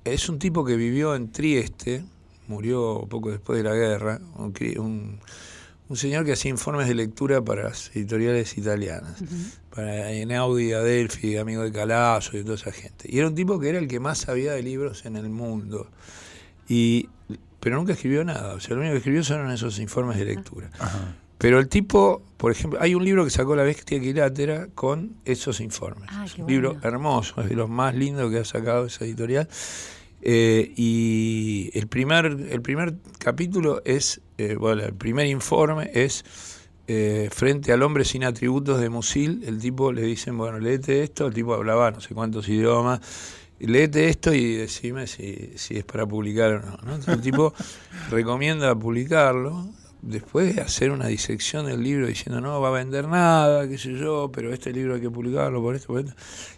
[0.05, 2.03] es un tipo que vivió en Trieste,
[2.49, 5.20] murió poco después de la guerra, un
[5.90, 9.16] un señor que hacía informes de lectura para las editoriales italianas,
[9.75, 13.09] para Enaudi, Adelphi, amigo de Calazo y toda esa gente.
[13.09, 15.89] Y era un tipo que era el que más sabía de libros en el mundo.
[16.69, 17.09] Y,
[17.61, 20.71] pero nunca escribió nada, o sea, lo único que escribió son esos informes de lectura.
[21.39, 25.61] Pero el tipo, por ejemplo, hay un libro que sacó La Bestia Equilátera con esos
[25.61, 26.11] informes.
[26.13, 29.49] Ah, un libro hermoso, es de los más lindos que ha sacado esa editorial.
[30.23, 36.25] Eh, y el primer, el primer capítulo es, eh, bueno, el primer informe es
[36.87, 41.27] eh, frente al hombre sin atributos de Musil, el tipo le dicen, bueno, léete esto,
[41.27, 43.01] el tipo hablaba no sé cuántos idiomas,
[43.59, 46.71] léete esto y decime si, si es para publicar o no.
[46.83, 46.95] ¿no?
[46.95, 47.55] Entonces el tipo
[48.11, 49.69] recomienda publicarlo
[50.03, 53.93] después de hacer una disección del libro diciendo no va a vender nada, qué sé
[53.95, 56.14] yo, pero este libro hay que publicarlo por esto, por esto.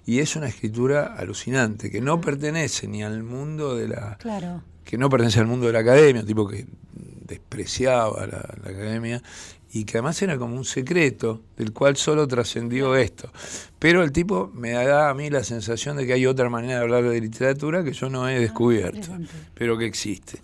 [0.07, 4.17] Y es una escritura alucinante, que no pertenece ni al mundo de la...
[4.19, 4.63] Claro.
[4.85, 6.67] que no pertenece al mundo de la academia, un tipo que
[7.27, 9.23] despreciaba la, academia
[9.73, 13.31] y que además era como un secreto del cual solo trascendió esto.
[13.79, 16.83] Pero el tipo me da a mí la sensación de que hay otra manera de
[16.83, 19.09] hablar de literatura que yo no he ah, descubierto,
[19.55, 20.39] pero que existe.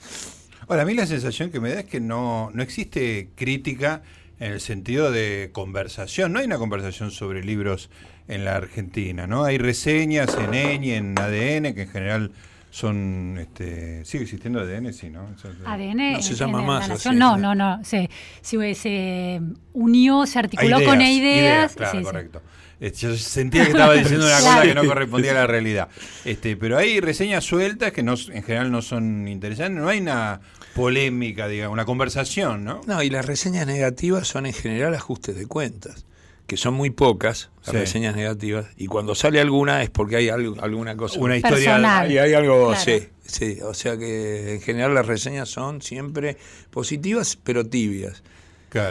[0.66, 4.02] Ahora, a mí la sensación que me da es que no, no existe crítica
[4.40, 6.32] en el sentido de conversación.
[6.32, 7.90] No hay una conversación sobre libros
[8.28, 9.44] en la Argentina, ¿no?
[9.44, 12.32] Hay reseñas en ENI, en ADN, que en general
[12.70, 15.28] son este sigue existiendo ADN sí no
[15.64, 18.10] ADN no se llama más no no no se,
[18.42, 19.40] se,
[19.72, 22.42] unió se articuló con ideas, claro, correcto
[22.80, 25.88] yo sentía que estaba diciendo una cosa que no correspondía a la realidad.
[26.24, 29.82] Este, pero hay reseñas sueltas que no, en general no son interesantes.
[29.82, 30.40] No hay una
[30.74, 32.80] polémica, digamos, una conversación, ¿no?
[32.86, 36.06] No, y las reseñas negativas son en general ajustes de cuentas,
[36.48, 38.66] que son muy pocas las reseñas negativas.
[38.78, 41.20] Y cuando sale alguna es porque hay algo, alguna cosa.
[41.20, 42.08] Una historia.
[42.08, 43.58] Y hay algo, sí, sí.
[43.62, 46.38] O sea que en general las reseñas son siempre
[46.70, 48.22] positivas, pero tibias.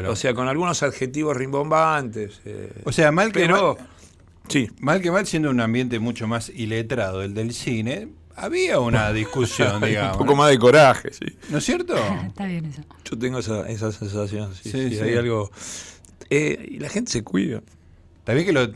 [0.08, 2.42] O sea, con algunos adjetivos rimbombantes.
[2.46, 3.76] Eh, o sea, mal que mal,
[4.48, 4.70] sí.
[4.80, 9.82] mal que mal, siendo un ambiente mucho más iletrado el del cine, había una discusión,
[9.82, 10.18] digamos.
[10.18, 11.26] un poco más de coraje, sí.
[11.50, 11.96] ¿No es cierto?
[12.28, 12.84] Está bien eso.
[13.04, 15.50] Yo tengo esa, esa sensación, sí, sí, hay algo...
[16.30, 17.62] Eh, y la gente se cuida.
[18.28, 18.68] También que lo,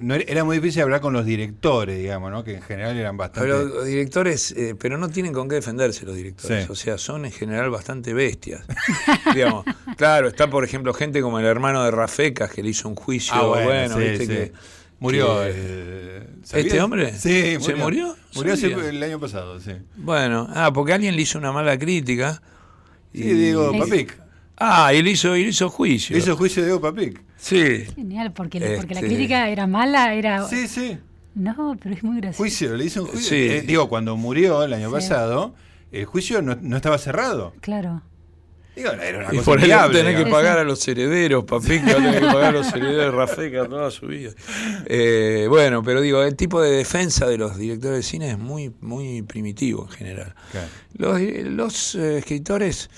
[0.00, 2.44] no era muy difícil hablar con los directores, digamos, ¿no?
[2.44, 3.48] que en general eran bastante...
[3.48, 7.24] Pero los directores, eh, pero no tienen con qué defenderse los directores, o sea, son
[7.24, 8.62] en general bastante bestias.
[9.34, 9.64] digamos,
[9.96, 13.34] claro, está por ejemplo gente como el hermano de Rafecas que le hizo un juicio,
[13.34, 14.52] ah, bueno, viste que...
[14.98, 15.44] Murió.
[15.44, 17.14] ¿Este hombre?
[17.18, 18.14] Sí, ¿Se murió?
[18.34, 19.72] Murió el año pasado, sí.
[19.96, 22.42] Bueno, ah, porque alguien le hizo una mala crítica.
[23.14, 24.20] Sí, digo, Papic.
[24.62, 26.16] Ah, él hizo, él hizo juicio.
[26.16, 27.22] Hizo juicio de Diego Papic.
[27.38, 27.86] Sí.
[27.94, 29.06] Genial, porque, porque la este.
[29.06, 30.46] crítica era mala, era...
[30.46, 30.98] Sí, sí.
[31.34, 32.42] No, pero es muy gracioso.
[32.42, 33.28] Juicio, le hizo un juicio.
[33.30, 33.48] Sí.
[33.48, 35.54] Eh, digo, cuando murió el año pasado,
[35.90, 37.54] el juicio no, no estaba cerrado.
[37.62, 38.02] Claro.
[38.76, 41.92] Digo, era una y cosa por eso tenés que pagar a los herederos, Papic, que
[41.94, 44.30] va a tener que pagar a los herederos de Rafeca toda su vida.
[44.86, 48.72] Eh, bueno, pero digo, el tipo de defensa de los directores de cine es muy,
[48.80, 50.34] muy primitivo en general.
[50.94, 52.90] Los, los eh, escritores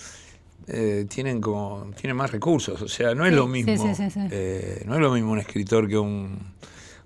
[0.66, 3.72] eh, tienen como tienen más recursos, o sea, no es lo mismo.
[4.30, 6.38] Eh, no es lo mismo un escritor que un.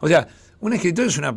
[0.01, 0.27] O sea,
[0.61, 1.37] un escritor es una,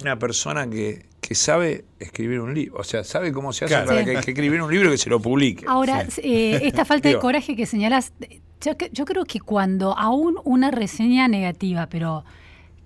[0.00, 4.04] una persona que, que sabe escribir un libro, o sea, sabe cómo se hace para
[4.04, 5.64] que, escribir un libro que se lo publique.
[5.66, 8.12] Ahora, eh, esta falta de coraje que señalas,
[8.60, 12.24] yo, yo creo que cuando aún una reseña negativa, pero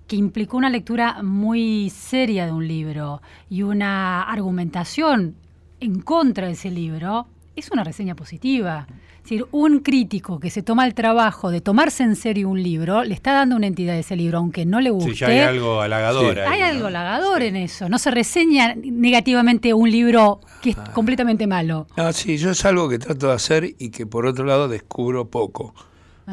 [0.07, 5.35] que implicó una lectura muy seria de un libro y una argumentación
[5.79, 7.27] en contra de ese libro,
[7.59, 8.87] es una reseña positiva.
[9.17, 13.03] Es decir, un crítico que se toma el trabajo de tomarse en serio un libro,
[13.03, 15.11] le está dando una entidad a ese libro, aunque no le guste.
[15.11, 16.39] Sí, ya hay algo halagador.
[16.39, 17.89] hay algo halagador en eso.
[17.89, 20.91] No se reseña negativamente un libro que es ah.
[20.93, 21.87] completamente malo.
[21.95, 25.29] No, sí, yo es algo que trato de hacer y que por otro lado descubro
[25.29, 25.73] poco.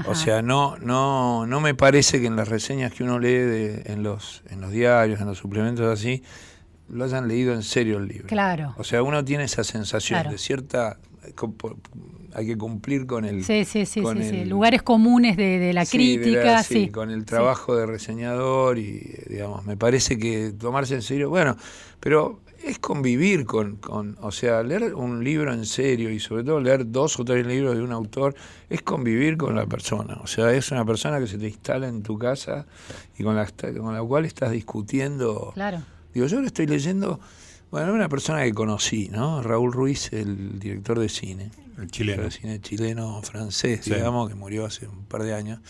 [0.04, 4.02] O sea, no, no, no me parece que en las reseñas que uno lee en,
[4.02, 6.22] los, en los diarios, en los suplementos así,
[6.88, 8.26] lo hayan leído en serio el libro.
[8.26, 8.74] Claro.
[8.76, 10.98] O sea, uno tiene esa sensación de cierta
[12.34, 13.44] hay que cumplir con el...
[13.44, 14.00] Sí, sí, sí,
[14.44, 16.62] lugares comunes de, la crítica.
[16.62, 21.56] sí, con el trabajo de reseñador y, digamos, me parece que tomarse en serio, bueno,
[22.00, 26.60] pero es convivir con, con, o sea, leer un libro en serio y sobre todo
[26.60, 28.34] leer dos o tres libros de un autor,
[28.68, 30.18] es convivir con la persona.
[30.22, 32.66] O sea, es una persona que se te instala en tu casa
[33.16, 33.46] y con la,
[33.78, 35.52] con la cual estás discutiendo.
[35.54, 35.82] Claro.
[36.12, 37.20] Digo, yo lo estoy leyendo,
[37.70, 39.42] bueno, una persona que conocí, ¿no?
[39.42, 41.50] Raúl Ruiz, el director de cine.
[41.78, 42.22] El chileno.
[42.22, 45.60] El cine chileno francés, digamos, que murió hace un par de años.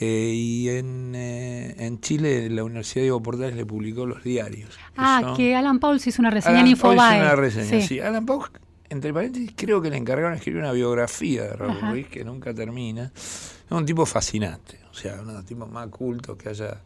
[0.00, 4.76] Eh, y en, eh, en Chile la Universidad Diego Portales le publicó los diarios.
[4.96, 7.18] ah, que Alan Pauls hizo una reseña en Infobae.
[7.18, 8.00] Hizo una reseña, sí.
[8.00, 8.50] Alan Pauls,
[8.88, 13.12] entre paréntesis, creo que le encargaron escribir una biografía de Raúl Ruiz que nunca termina.
[13.14, 16.80] Es un tipo fascinante, o sea, uno de los tipos más cultos que haya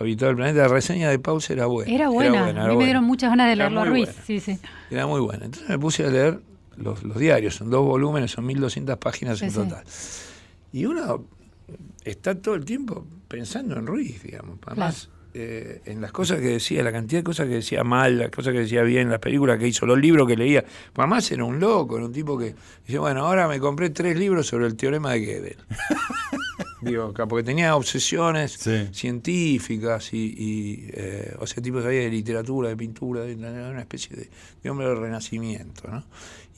[0.00, 0.62] habitado el planeta.
[0.62, 1.92] La reseña de Pauls era buena.
[1.92, 4.10] Era buena, a mí me dieron muchas ganas de leerlo a Ruiz.
[4.26, 4.58] Sí, sí.
[4.90, 5.46] Era muy buena.
[5.46, 6.40] Entonces me puse a leer
[6.76, 9.84] los, diarios, son dos volúmenes, son 1200 páginas en total.
[10.72, 11.24] Y uno
[12.04, 14.58] está todo el tiempo pensando en Ruiz, digamos.
[14.66, 18.30] Además, eh, en las cosas que decía, la cantidad de cosas que decía mal, las
[18.30, 20.64] cosas que decía bien, las películas que hizo, los libros que leía.
[20.94, 22.54] Además era un loco, era un tipo que
[22.86, 25.56] dice, bueno, ahora me compré tres libros sobre el teorema de Gödel.
[26.86, 28.58] Digo, porque tenía obsesiones
[28.92, 34.30] científicas y, eh, o sea, tipo sabía de literatura, de pintura, de, una especie de,
[34.62, 36.04] de hombre del renacimiento, ¿no?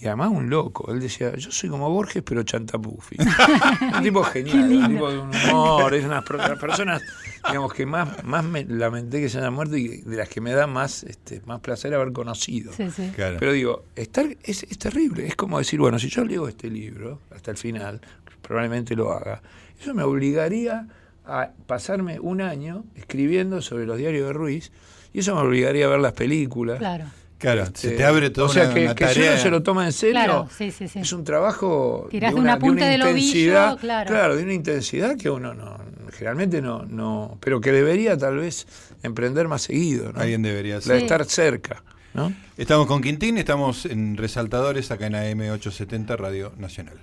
[0.01, 0.93] Y además un loco.
[0.93, 3.17] Él decía, yo soy como Borges, pero chantapufi.
[3.97, 5.93] un tipo genial, un tipo de un humor.
[5.93, 7.03] Es una personas,
[7.49, 10.53] digamos, que más, más me lamenté que se hayan muerto y de las que me
[10.53, 12.71] da más, este, más placer haber conocido.
[13.17, 15.27] Pero digo, estar es, es terrible.
[15.27, 18.01] Es como decir, bueno, si yo leo este libro hasta el final,
[18.41, 19.43] probablemente lo haga.
[19.81, 20.89] Eso me obligaría
[21.25, 24.73] a pasarme un año escribiendo sobre los diarios de Ruiz
[25.13, 26.79] y eso me obligaría a ver las películas.
[26.79, 27.07] Claro
[27.39, 30.49] Claro, se te abre todo O sea, que, si uno se lo toma en serio,
[30.59, 34.37] es un trabajo de una, de una, intensidad, claro.
[34.37, 35.79] de una intensidad que uno no,
[36.11, 38.67] generalmente no, no, pero que debería tal vez
[39.05, 40.13] emprender más seguido.
[40.13, 40.21] ¿no?
[40.21, 40.97] Alguien debería ser.
[40.97, 41.85] De estar cerca.
[42.13, 42.33] ¿no?
[42.57, 46.99] Estamos con Quintín, estamos en Resaltadores acá en AM870 Radio Nacional.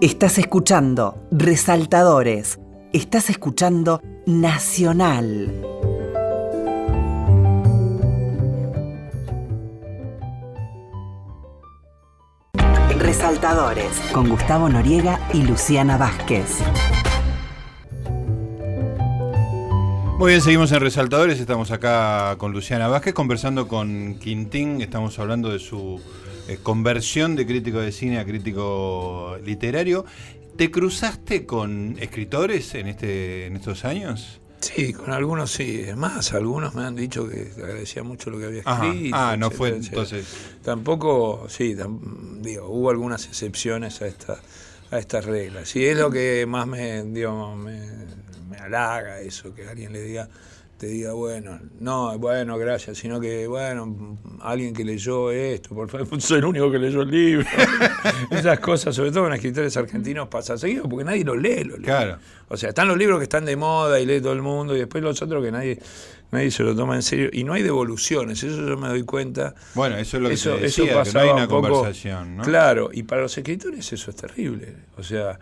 [0.00, 2.60] Estás escuchando Resaltadores.
[2.92, 5.66] Estás escuchando Nacional.
[12.96, 16.60] Resaltadores con Gustavo Noriega y Luciana Vázquez.
[20.16, 25.48] Muy bien, seguimos en Resaltadores, estamos acá con Luciana Vázquez conversando con Quintín, estamos hablando
[25.48, 26.00] de su
[26.48, 30.04] eh, conversión de crítico de cine a crítico literario
[30.58, 34.40] ¿Te cruzaste con escritores en, este, en estos años?
[34.58, 35.82] Sí, con algunos sí.
[35.86, 39.16] Es más, algunos me han dicho que agradecía mucho lo que había escrito.
[39.16, 40.26] Ah, no fue entonces.
[40.64, 41.76] Tampoco, sí,
[42.40, 44.40] digo, hubo algunas excepciones a esta
[44.90, 45.76] a estas reglas.
[45.76, 47.80] Y es lo que más me, digo, me,
[48.50, 50.28] me halaga eso, que alguien le diga,
[50.78, 56.20] te diga, bueno, no, bueno, gracias, sino que, bueno, alguien que leyó esto, por favor,
[56.22, 57.46] soy el único que leyó el libro.
[58.30, 61.64] Esas cosas, sobre todo en escritores argentinos, pasa seguido porque nadie los lee.
[61.64, 62.18] Los claro.
[62.48, 64.78] O sea, están los libros que están de moda y lee todo el mundo, y
[64.78, 65.80] después los otros que nadie
[66.30, 67.30] nadie se lo toma en serio.
[67.32, 69.54] Y no hay devoluciones, eso yo me doy cuenta.
[69.74, 72.36] Bueno, eso es lo que eso, decía, que no hay una conversación.
[72.36, 72.44] ¿no?
[72.44, 74.74] Claro, y para los escritores eso es terrible.
[74.96, 75.38] O sea,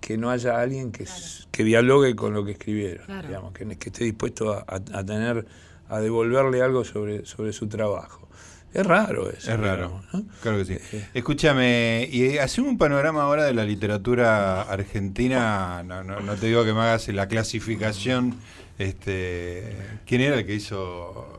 [0.00, 1.06] que no haya alguien que,
[1.50, 5.46] que dialogue con lo que escribieron, digamos, que, que, esté dispuesto a, tener,
[5.88, 8.28] a devolverle algo sobre, sobre su trabajo.
[8.74, 9.52] Es raro eso.
[9.52, 10.02] Es raro.
[10.40, 10.78] Claro que sí.
[11.12, 15.82] Escúchame, y hacemos un panorama ahora de la literatura argentina.
[15.82, 18.34] No, no, no, te digo que me hagas la clasificación.
[18.78, 21.38] Este, ¿Quién era el que hizo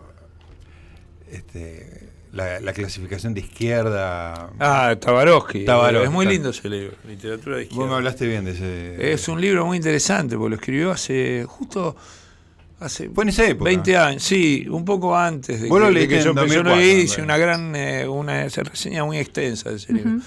[1.31, 4.49] este, la, clasificación de izquierda.
[4.59, 5.65] Ah, Tabarovsky.
[6.03, 7.81] Es muy lindo ese libro, literatura de izquierda.
[7.81, 9.13] Vos me hablaste bien de ese.
[9.13, 11.95] Es un libro muy interesante, porque lo escribió hace justo
[12.79, 13.69] hace Fue en esa época.
[13.69, 15.67] 20 años, sí, un poco antes de,
[16.07, 20.19] que, yo, lo hice una gran eh, una reseña muy extensa de ese libro.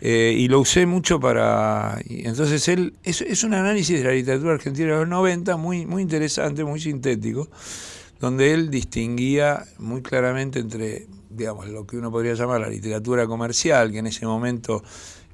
[0.00, 1.98] Eh, y lo usé mucho para.
[2.08, 2.94] entonces él.
[3.02, 6.78] Es, es, un análisis de la literatura argentina de los 90 muy, muy interesante, muy
[6.78, 7.48] sintético,
[8.20, 13.90] donde él distinguía muy claramente entre digamos, lo que uno podría llamar la literatura comercial,
[13.90, 14.82] que en ese momento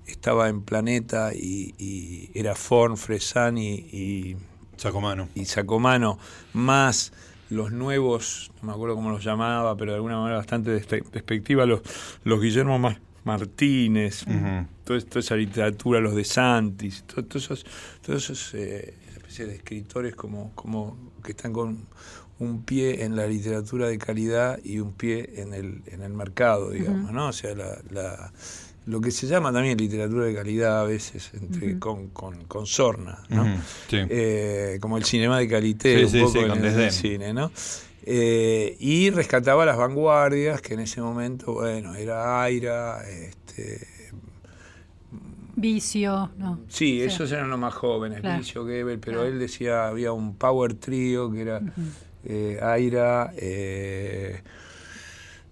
[0.06, 4.36] estaba en Planeta y, era Forn, Fresani y,
[4.76, 5.28] Sacomano.
[5.34, 6.18] y Sacomano,
[6.52, 7.12] más
[7.50, 11.82] los nuevos, no me acuerdo cómo los llamaba, pero de alguna manera bastante despectiva, los,
[12.24, 12.80] los Guillermo
[13.24, 14.24] Martínez,
[14.84, 17.66] toda, esa literatura, los de Santis, todos esos,
[18.02, 21.86] todos esos eh, especies de escritores como, como que están con
[22.38, 26.70] un pie en la literatura de calidad y un pie en el, en el mercado,
[26.70, 27.28] digamos, ¿no?
[27.28, 28.32] O sea, la,
[28.86, 33.46] lo que se llama también literatura de calidad a veces entre, con, con, sorna, ¿no?
[33.90, 37.50] Eh, como el cinema de calité, un poco en el, cine, ¿no?
[38.06, 43.86] Eh, y rescataba las vanguardias, que en ese momento, bueno, era Aira, este,
[45.56, 46.60] Vicio, ¿no?
[46.68, 51.30] Sí, esos eran los más jóvenes, Vicio, Gebel, pero él decía, había un power trio
[51.32, 51.62] que era
[52.26, 54.42] eh, Aira, eh,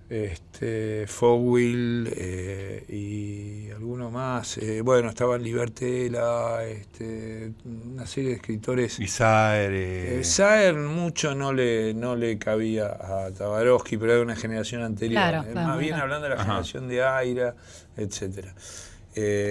[0.09, 4.59] este, Fogwill eh, y alguno más.
[4.59, 9.01] Eh, bueno, estaban Libertela, este, una serie de escritores.
[9.01, 10.25] Y Saer.
[10.25, 15.47] Saer mucho no le, no le cabía a Tabarovsky, pero era una generación anterior.
[15.55, 17.55] más bien hablando de la generación de Aira,
[17.97, 18.55] etcétera.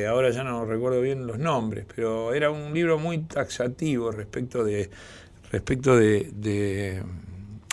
[0.10, 4.92] ahora ya no recuerdo bien los nombres, pero era un libro muy taxativo respecto de
[5.52, 7.04] respecto de,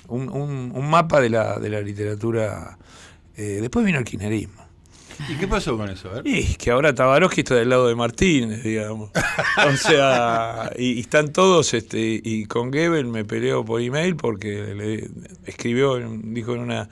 [0.09, 2.79] un, un, mapa de la, de la literatura.
[3.37, 4.67] Eh, después vino el kirchnerismo.
[5.29, 6.11] ¿Y qué pasó con eso?
[6.25, 9.11] Y que ahora Tabarovsky está del lado de Martínez, digamos.
[9.67, 15.11] o sea, y, están todos, este, y con Gebel me peleo por email porque le
[15.45, 16.88] escribió, dijo en una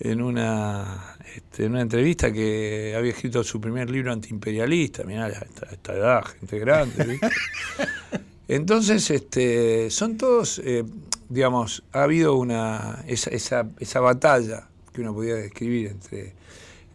[0.00, 5.66] en una este, en una entrevista que había escrito su primer libro antiimperialista, mirá, esta,
[5.66, 7.28] esta edad, gente grande, ¿viste?
[8.48, 10.84] Entonces, este, son todos, eh,
[11.28, 16.34] digamos, ha habido una esa, esa, esa, batalla que uno podía describir entre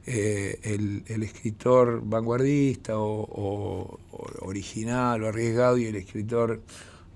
[0.06, 4.00] eh, el, escritor vanguardista o,
[4.42, 6.62] original o arriesgado y el escritor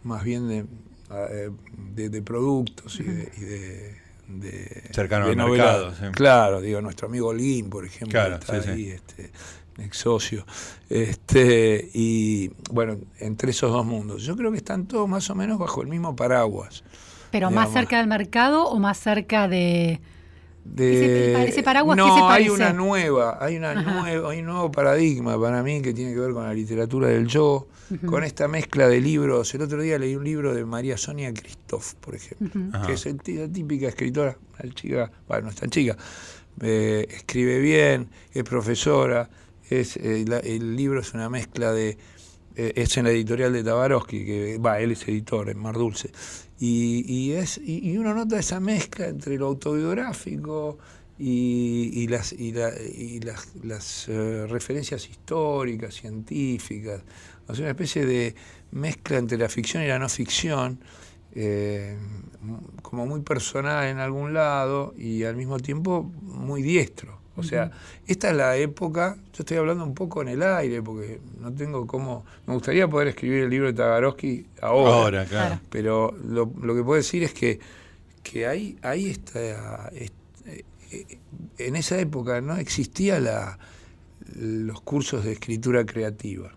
[0.03, 0.66] más bien de,
[1.12, 1.49] eh,
[1.95, 3.95] de, productos y de,
[4.28, 5.93] de cercano al mercado.
[6.12, 9.32] Claro, digo, nuestro amigo Lin, por ejemplo, está ahí, Este,
[9.78, 10.45] ex socio.
[10.89, 14.24] Este, y bueno, entre esos dos mundos.
[14.24, 16.84] Yo creo que están todos más o menos bajo el mismo paraguas.
[17.32, 19.99] ¿Pero más cerca del mercado o más cerca de,
[20.65, 25.61] de ese, paraguas no, hay una nueva, hay una nueva, hay un nuevo paradigma para
[25.61, 27.67] mí que tiene que ver con la literatura del yo,
[28.05, 29.53] con esta mezcla de libros.
[29.55, 33.47] El otro día leí un libro de María Sonia Christoph, por ejemplo, que es la
[33.47, 35.97] típica escritora, una chica, bueno, no es tan chica,
[36.61, 39.30] eh, escribe bien, es profesora,
[39.82, 41.97] eh, el libro es una mezcla de
[42.55, 46.11] eh, es en la editorial de Tabarovsky, que va, él es editor en Mar Dulce,
[46.59, 50.78] y, es, y, uno nota esa mezcla entre lo autobiográfico
[51.19, 57.01] y, las, y, las, eh, referencias históricas, científicas,
[57.47, 58.36] o una especie de
[58.71, 60.80] mezcla entre la ficción y la no ficción,
[62.84, 67.22] como muy personal en algún lado y al mismo tiempo muy diestro.
[67.36, 67.72] O sea,
[68.06, 71.88] esta es la época, yo estoy hablando un poco en el aire, porque no tengo
[71.88, 75.60] cómo, me gustaría poder escribir el libro de Tagarowski ahora, ahora claro.
[75.70, 77.60] pero lo, que puedo decir es que,
[78.22, 80.10] que ahí, ahí está, eh,
[81.58, 83.58] en esa época no existía la,
[84.36, 86.52] los cursos de escritura creativa.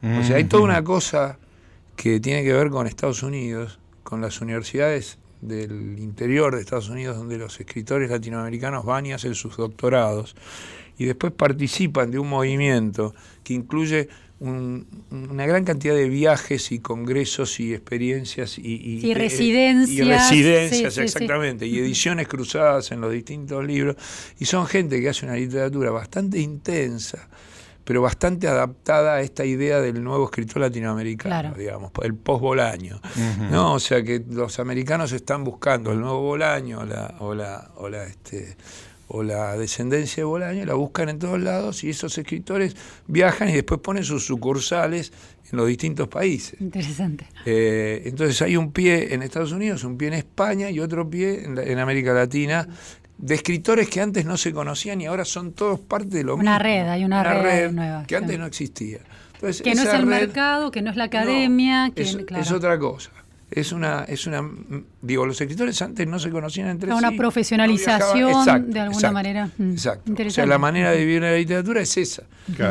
[0.00, 1.40] O sea, hay toda una cosa
[1.96, 7.16] que tiene que ver con Estados Unidos, con las universidades del interior de Estados Unidos
[7.16, 10.34] donde los escritores latinoamericanos van y hacen sus doctorados
[10.98, 13.14] y después participan de un movimiento
[13.44, 14.08] que incluye
[14.40, 21.66] una gran cantidad de viajes y congresos y experiencias y, y, residencias, y residencias exactamente,
[21.66, 23.96] y ediciones cruzadas en los distintos libros.
[24.38, 27.28] Y son gente que hace una literatura bastante intensa,
[27.88, 33.00] pero bastante adaptada a esta idea del nuevo escritor latinoamericano, digamos, el post-Bolaño.
[33.50, 33.72] ¿no?
[33.72, 38.04] O sea que los americanos están buscando el nuevo Bolaño la, o, la, o, la,
[38.04, 38.58] este,
[39.06, 42.76] o la descendencia de Bolaño, la buscan en todos lados y esos escritores
[43.06, 45.10] viajan y después ponen sus sucursales
[45.50, 46.60] en los distintos países.
[46.60, 47.26] Interesante.
[47.46, 51.42] Eh, entonces hay un pie en Estados Unidos, un pie en España y otro pie
[51.42, 52.68] en, en América Latina
[53.18, 56.50] de escritores que antes no se conocían y ahora son todos parte de lo mismo.
[56.50, 58.04] Una red, hay una, red, nueva.
[58.06, 58.98] Que antes no existía.
[59.40, 61.90] que no es el mercado, que no es la academia.
[61.94, 63.10] que, es, otra cosa.
[63.50, 64.42] Es una, es una,
[65.02, 66.96] digo, los escritores antes no se conocían entre sí.
[66.96, 69.50] Una profesionalización de alguna manera.
[69.58, 70.12] Mm, exacto.
[70.26, 72.22] O sea, la manera de vivir la literatura es esa.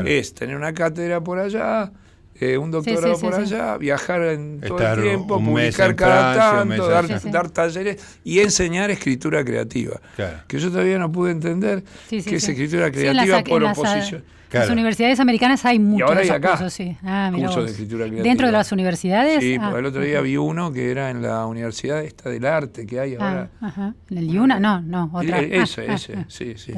[0.05, 1.91] Es tener una cátedra por allá,
[2.39, 6.87] eh, un doctorado por allá, viajar en todo el tiempo, publicar cada tanto,
[7.31, 9.99] dar, talleres y enseñar escritura creativa.
[10.47, 14.23] Que yo todavía no pude entender qué es escritura creativa por oposición.
[14.51, 16.95] Las universidades americanas hay muchos y ahora hay acá, cursos, sí.
[17.03, 18.23] Ah, cursos de escritura creativa.
[18.23, 19.41] ¿Dentro de las universidades?
[19.41, 22.85] Sí, ah, el otro día vi uno que era en la universidad esta del arte
[22.85, 23.49] que hay ah, ahora.
[23.59, 23.93] ajá.
[24.09, 24.59] ¿En el IUNA?
[24.59, 25.39] No, no, otra.
[25.39, 26.73] ese, ese, sí, sí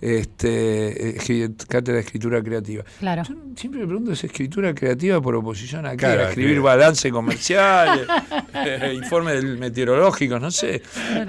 [0.00, 1.16] este,
[1.68, 2.84] cátedra de escritura creativa.
[3.00, 3.22] Claro.
[3.28, 6.06] Yo siempre me pregunto, ¿es escritura creativa por oposición a qué?
[6.06, 8.06] a escribir balance comercial,
[8.54, 10.82] eh, informe del meteorológico, no sé.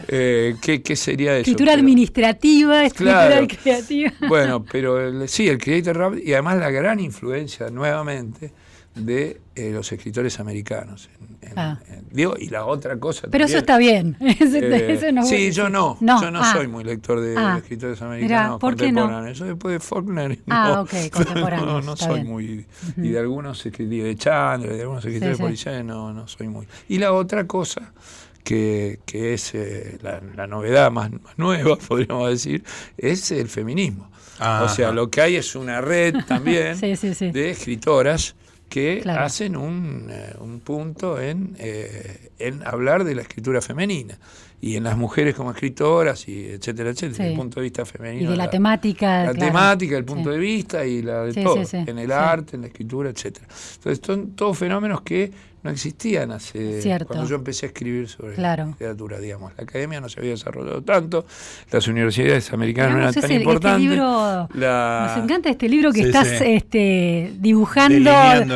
[0.07, 1.41] Eh, ¿qué, sería eso?
[1.41, 4.13] Escritura administrativa, escritura creativa.
[4.27, 8.51] Bueno, pero sí, el Creator Rap y además la gran influencia nuevamente
[8.95, 11.09] de eh, los escritores americanos.
[11.55, 11.77] Ah.
[12.11, 13.27] digo, y la otra cosa.
[13.29, 14.17] Pero eso está bien.
[14.59, 15.97] Eh, sí, yo no.
[15.99, 16.53] Yo no ah.
[16.53, 17.57] soy muy lector de ah.
[17.57, 19.37] escritores americanos ¿por contemporáneos.
[19.37, 20.39] Yo después de Faulkner.
[20.49, 21.85] Ah, ok, contemporáneos.
[21.85, 22.65] no, soy muy.
[22.97, 26.67] Y de algunos escritores de Chandler, de algunos escritores policiales, no, no soy muy.
[26.87, 27.93] Y la otra cosa.
[28.41, 32.63] Que, que es eh, la, novedad más, nueva, podríamos decir,
[32.97, 34.09] es el feminismo.
[34.39, 38.35] o sea, lo que hay es una red también de escritoras
[38.69, 44.17] que hacen un, eh, un punto en, eh, en hablar de la escritura femenina
[44.61, 48.29] y en las mujeres como escritoras y etcétera, etcétera, desde el punto de vista femenino.
[48.29, 49.25] Y de la, temática.
[49.25, 52.67] La temática, el punto de vista y la de todo, en el arte, en la
[52.67, 53.47] escritura, etcétera.
[53.75, 59.19] Entonces son todos fenómenos que no existían hace cuando yo empecé a escribir sobre literatura,
[59.19, 59.51] digamos.
[59.57, 61.25] La academia no se había desarrollado tanto,
[61.71, 63.97] las universidades americanas no eran tan este importantes.
[63.97, 68.11] Nos encanta este libro que estás este, dibujando,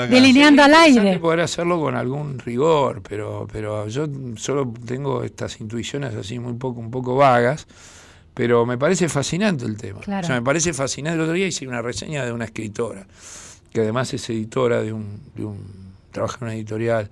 [0.09, 1.19] delineando, al aire.
[1.19, 6.79] Poder hacerlo con algún rigor, pero, pero yo solo tengo estas intuiciones así muy poco,
[6.79, 7.67] un poco vagas.
[8.35, 9.99] Pero me parece fascinante el tema.
[9.99, 11.17] O sea, me parece fascinante.
[11.17, 13.05] El otro día hice una reseña de una escritora,
[13.71, 15.82] que además es editora de un
[16.13, 17.09] trabaja en una editorial.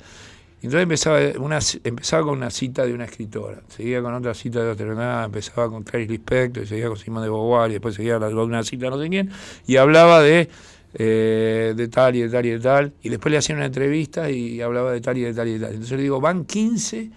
[0.61, 4.69] Entonces empezaba, una, empezaba con una cita de una escritora, seguía con otra cita de
[4.69, 8.63] otra, empezaba con Clarice Lispector, seguía con Simón de Beauvoir, y después seguía con una
[8.63, 9.31] cita no sé quién,
[9.65, 10.49] y hablaba de,
[10.93, 14.29] eh, de tal y de tal y de tal, y después le hacía una entrevista
[14.29, 15.69] y hablaba de tal y de tal y de tal.
[15.69, 17.09] Entonces le digo, van 15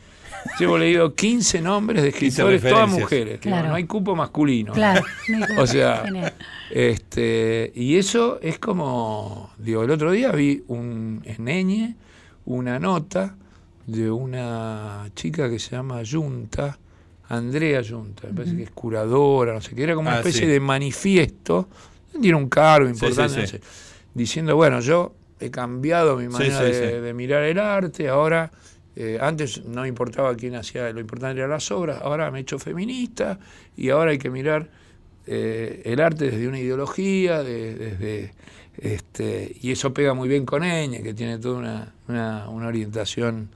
[0.59, 3.41] Llevo leído 15 nombres de escritores, todas mujeres.
[3.45, 4.73] no hay cupo masculino.
[4.73, 5.05] Claro.
[5.59, 6.05] o sea,
[6.71, 11.97] este, y eso es como, digo, el otro día vi un, en Eñe
[12.47, 13.37] una nota
[13.87, 16.79] de una chica que se llama Junta,
[17.29, 20.47] Andrea Junta, me parece que es curadora, no sé qué, era como una ah, especie
[20.47, 21.69] de manifiesto,
[22.21, 23.61] tiene un cargo importante,
[24.13, 28.51] diciendo, bueno, yo he cambiado mi manera de mirar el arte, ahora
[28.97, 32.59] eh, antes no importaba quién hacía, lo importante eran las obras, ahora me he hecho
[32.59, 33.39] feminista
[33.77, 34.69] y ahora hay que mirar
[35.27, 38.33] eh, el arte desde una ideología, desde
[38.79, 43.51] este, y eso pega muy bien con Eñe, que tiene toda una, una, una, orientación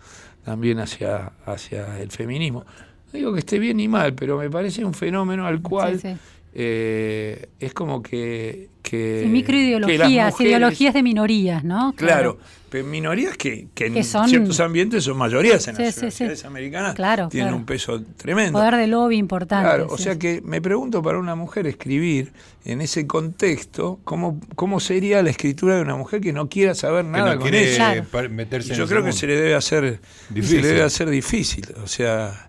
[0.45, 2.65] también hacia, hacia el feminismo.
[3.07, 6.01] No digo que esté bien ni mal, pero me parece un fenómeno al cual
[6.61, 8.69] eh, es como que...
[8.83, 11.95] que microideologías, ideologías de minorías, ¿no?
[11.97, 12.37] Claro,
[12.69, 17.65] pero minorías que, en ciertos ambientes son mayorías en las sociedades americanas, claro, tienen un
[17.65, 18.59] peso tremendo.
[18.59, 19.69] Poder de lobby importante.
[19.69, 22.33] Claro, o sea que me pregunto para una mujer escribir
[22.65, 27.05] en ese contexto, ¿cómo, cómo sería la escritura de una mujer que no quiera saber
[27.05, 28.05] nada con ella?
[28.75, 30.57] Yo creo que se le debe hacer difícil.
[30.57, 32.48] se le debe hacer difícil, o sea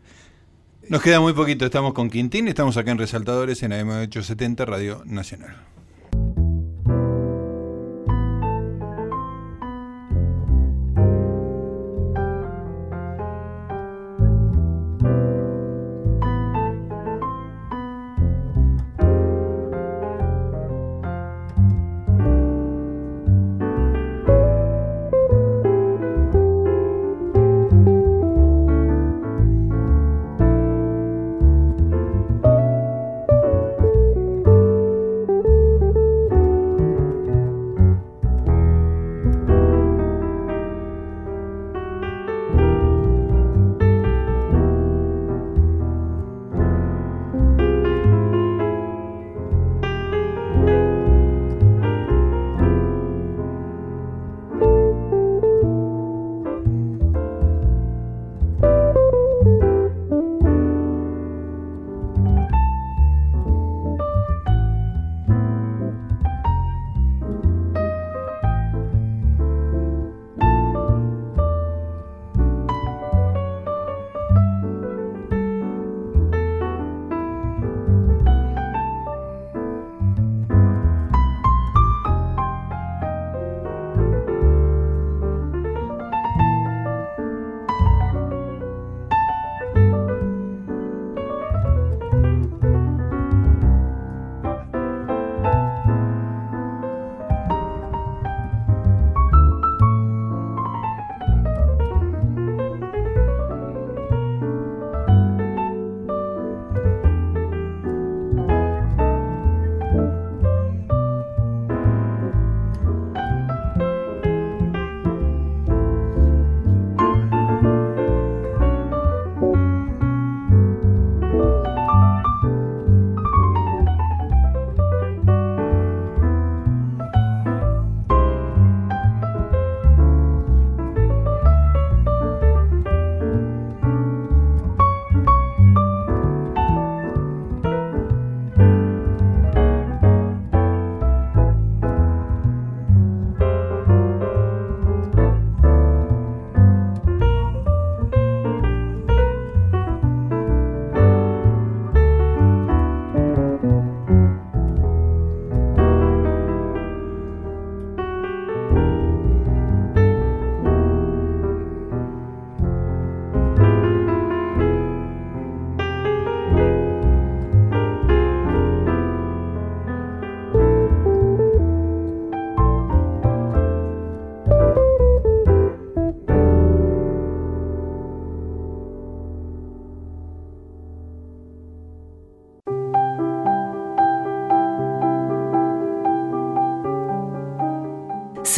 [0.89, 5.55] nos queda muy poquito, estamos con Quintín, estamos acá en Resaltadores en AM870 Radio Nacional.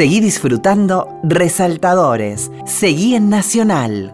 [0.01, 2.51] Seguí disfrutando Resaltadores.
[2.65, 4.11] Seguí en Nacional.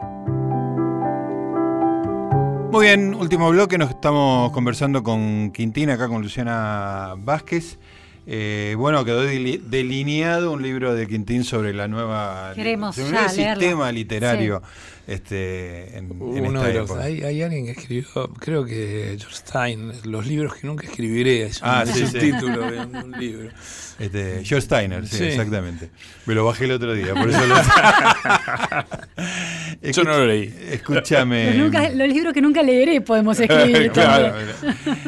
[2.74, 7.80] Muy bien, último bloque, nos estamos conversando con Quintín, acá con Luciana Vázquez.
[8.26, 14.62] Eh, bueno, quedó delineado un libro de Quintín sobre la nueva Queremos el sistema literario
[15.08, 20.56] este, en, Uno de los, hay, alguien que escribió, creo que George Stein, los libros
[20.56, 23.50] que nunca escribiré, es un, ah, título de un libro.
[24.00, 25.90] Este, George Steiner, sí, exactamente.
[26.26, 27.56] Me lo bajé el otro día, por eso lo...
[29.82, 30.54] Yo no lo leí.
[30.72, 31.54] Escúchame.
[31.54, 33.92] Los, libros que nunca leeré podemos escribir.
[33.94, 34.34] claro.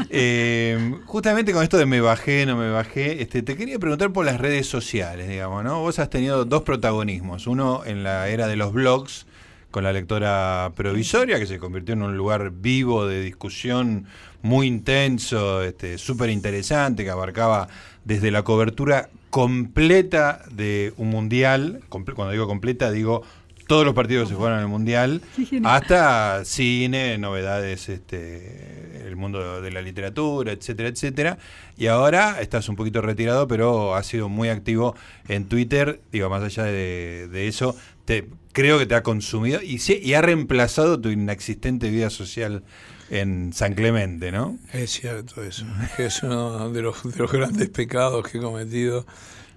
[0.09, 4.25] Eh, justamente con esto de me bajé, no me bajé, este, te quería preguntar por
[4.25, 5.81] las redes sociales, digamos, ¿no?
[5.81, 7.47] Vos has tenido dos protagonismos.
[7.47, 9.25] Uno en la era de los blogs,
[9.71, 14.05] con la lectora provisoria, que se convirtió en un lugar vivo de discusión
[14.41, 17.67] muy intenso, este, súper interesante, que abarcaba
[18.05, 23.23] desde la cobertura completa de un mundial, cuando digo completa digo
[23.69, 25.21] todos los partidos que se jugaron en el mundial,
[25.63, 31.37] hasta cine, novedades, este, el mundo de la literatura, etcétera, etcétera.
[31.77, 34.95] Y ahora estás un poquito retirado, pero has sido muy activo
[35.27, 40.13] en Twitter, digo, más allá de, eso, te, creo que te ha consumido y, y
[40.15, 42.63] ha reemplazado tu inexistente vida social
[43.11, 44.57] en San Clemente, ¿no?
[44.73, 45.67] Es cierto eso.
[45.99, 49.05] Es uno de los, de los grandes pecados que he cometido.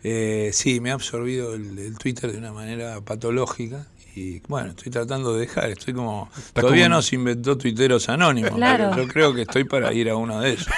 [0.04, 5.34] Eh, sí, me ha absorbido el, Twitter de una manera patológica y bueno, estoy tratando
[5.34, 6.30] de dejar, estoy como...
[6.52, 8.52] todavía no se inventó tuiteros anónimos,
[8.96, 10.68] yo creo que estoy para ir a uno de esos.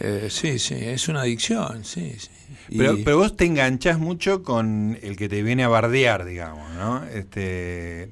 [0.00, 2.28] Eh, sí, sí, es una adicción, sí, sí.
[2.76, 7.04] Pero, pero vos te enganchás mucho con el que te viene a bardear, digamos, ¿no?
[7.04, 8.08] Este,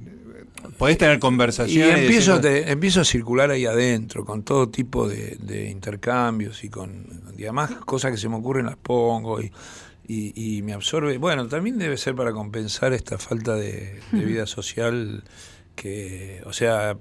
[0.78, 1.98] podés tener conversaciones.
[1.98, 7.22] Y empiezo, empiezo a circular ahí adentro, con todo tipo de, intercambios y con.
[7.36, 9.50] Y además, cosas que se me ocurren las pongo y,
[10.06, 11.16] y, me absorbe.
[11.18, 15.24] Bueno, también debe ser para compensar esta falta de, vida social
[15.74, 16.42] que.
[16.46, 16.96] O sea,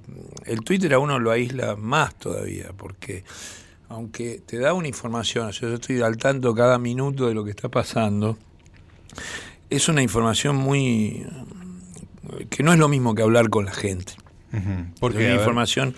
[0.45, 3.23] el Twitter a uno lo aísla más todavía, porque
[3.89, 7.69] aunque te da una información, yo estoy al tanto cada minuto de lo que está
[7.69, 8.37] pasando,
[9.69, 11.25] es una información muy
[12.49, 14.13] que no es lo mismo que hablar con la gente.
[14.99, 15.95] Porque la información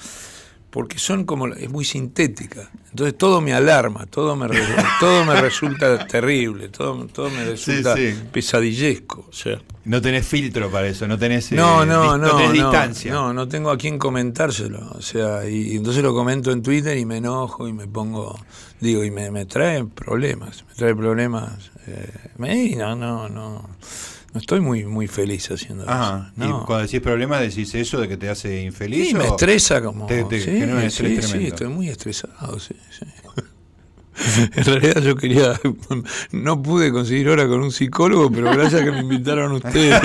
[0.74, 2.72] porque son como es muy sintética.
[2.90, 4.48] Entonces todo me alarma, todo me
[5.00, 7.94] todo me resulta terrible, todo, todo me resulta
[8.32, 9.62] pesadillesco, o sea.
[9.86, 13.14] No tenés filtro para eso, no tenés no, no, eh, no, no, distancia.
[13.14, 17.06] No, no tengo a quién comentárselo, o sea, y, entonces lo comento en Twitter y
[17.06, 18.36] me enojo y me pongo,
[18.80, 23.70] digo, y me, me trae problemas, me trae problemas, eh, me, no, no, no
[24.34, 26.26] no estoy muy muy feliz haciendo eso.
[26.38, 29.10] ¿Y cuando decís problemas decís eso de que te hace infeliz?
[29.10, 30.08] Sí, me estresa como...
[30.08, 33.06] sí, sí, estoy muy estresado, sí, sí.
[34.56, 35.60] en realidad yo quería,
[36.32, 40.00] no pude conseguir hora con un psicólogo, pero gracias a que me invitaron ustedes.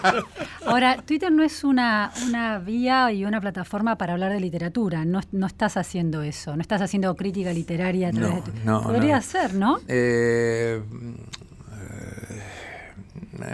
[0.66, 5.20] Ahora, Twitter no es una, una vía y una plataforma para hablar de literatura, no,
[5.32, 8.72] no estás haciendo eso, no estás haciendo crítica literaria a través de Twitter.
[8.82, 9.78] Podría ser, ¿no?
[9.88, 10.82] Eh,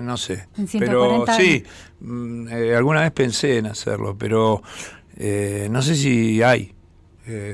[0.03, 0.47] no sé.
[0.79, 1.65] pero sí,
[2.01, 4.63] mm, eh, alguna vez pensé en hacerlo, pero
[5.17, 6.73] eh, no sé si hay.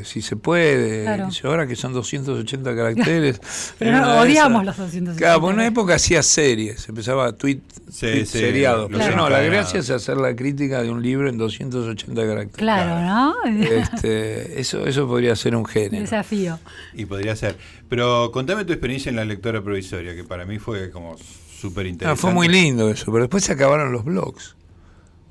[0.02, 1.06] si se puede,
[1.44, 3.40] ahora que son 280 caracteres.
[3.78, 5.16] pero odiamos los 280.
[5.16, 7.60] Claro, en una época hacía series, empezaba tweet,
[7.98, 8.88] tweet seriado.
[8.88, 12.56] Pero no, la gracia es hacer la crítica de un libro en 280 caracteres.
[12.56, 13.34] Claro, ¿no?
[13.62, 16.02] Este, eso, eso podría ser un género.
[16.02, 16.58] Desafío.
[16.94, 17.56] Y podría ser.
[17.88, 21.16] Pero contame tu experiencia en la lectora provisoria, que para mí fue como
[21.60, 22.18] súper interesante.
[22.18, 24.56] Ah, fue muy lindo eso, pero después se acabaron los blogs.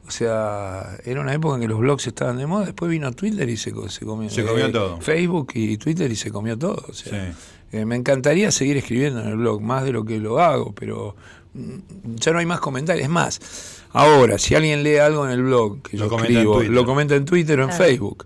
[0.08, 3.48] O sea, era una época en que los blogs estaban de moda, después vino Twitter
[3.48, 5.00] y se, se comió, se comió todo.
[5.02, 6.84] Facebook y Twitter y se comió todo.
[6.90, 7.32] O sea,
[7.72, 11.16] eh, me encantaría seguir escribiendo en el blog, más de lo que lo hago, pero
[11.54, 13.04] mm, ya no hay más comentarios.
[13.04, 13.40] Es más,
[13.92, 17.60] ahora, si alguien lee algo en el blog que yo escribo, lo comenta en Twitter
[17.60, 18.26] o en Facebook.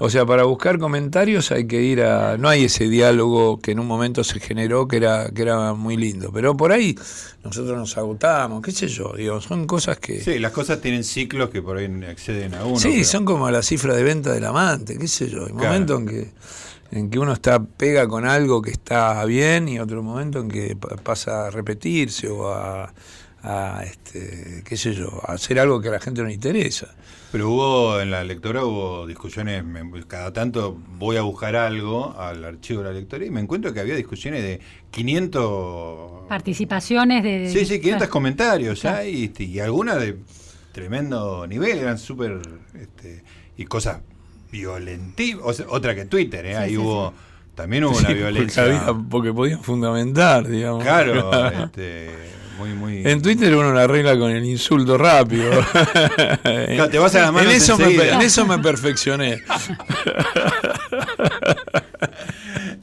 [0.00, 2.36] O sea, para buscar comentarios hay que ir a.
[2.36, 5.96] No hay ese diálogo que en un momento se generó que era, que era muy
[5.96, 6.30] lindo.
[6.32, 6.96] Pero por ahí
[7.44, 10.20] nosotros nos agotamos, qué sé yo, digo, son cosas que.
[10.20, 12.78] Sí, las cosas tienen ciclos que por ahí acceden a uno.
[12.78, 15.46] Sí, son como la cifra de venta del amante, qué sé yo.
[15.46, 16.30] Hay momentos en que
[16.92, 20.76] en que uno está pega con algo que está bien y otro momento en que
[21.02, 22.92] pasa a repetirse o a,
[23.42, 26.94] a este, qué sé yo, a hacer algo que a la gente no le interesa.
[27.32, 29.64] Pero hubo en la lectora hubo discusiones,
[30.06, 33.80] cada tanto voy a buscar algo al archivo de la lectora y me encuentro que
[33.80, 40.18] había discusiones de 500 participaciones de, Sí, sí, 500 comentarios este, y, algunas de
[40.72, 42.40] tremendo nivel, eran súper
[42.74, 43.24] este,
[43.56, 44.00] y cosas
[44.50, 46.56] violentivas, otra que Twitter, ¿eh?
[46.56, 47.12] ahí hubo
[47.54, 48.64] también hubo una violencia.
[49.10, 50.82] Porque, podían fundamentar, digamos.
[50.82, 51.32] Claro,
[51.64, 52.10] este,
[52.58, 53.06] muy, muy...
[53.06, 55.50] En Twitter uno la arregla con el insulto rápido.
[56.42, 59.42] te vas a la en, eso me, en eso me perfeccioné.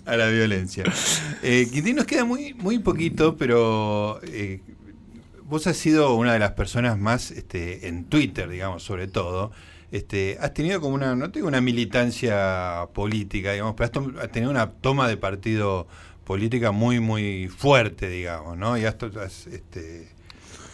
[0.05, 0.83] a la violencia.
[1.43, 4.61] Eh, Quintín, nos queda muy, muy poquito, pero eh,
[5.43, 9.51] vos has sido una de las personas más este, en Twitter, digamos, sobre todo.
[9.91, 14.71] Este, has tenido como una, no tengo una militancia política, digamos, pero has, tenido una
[14.71, 15.87] toma de partido
[16.29, 18.77] política muy, muy fuerte, digamos, ¿no?
[18.77, 18.97] Y has,
[19.47, 20.09] este,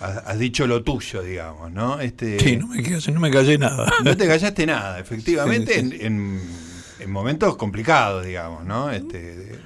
[0.01, 2.01] has, dicho lo tuyo, digamos, ¿no?
[2.01, 3.89] Este, sí, no me, no me callé nada.
[4.03, 6.41] No te callaste nada, efectivamente, en
[6.99, 8.91] en momentos complicados, digamos, ¿no?
[8.91, 9.57] Este,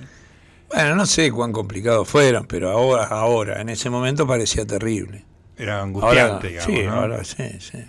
[0.68, 5.26] bueno, no sé cuán complicados fueron, pero ahora, ahora, en ese momento parecía terrible.
[5.58, 6.72] Era angustiante, digamos.
[6.72, 7.80] Sí, ahora sí, sí.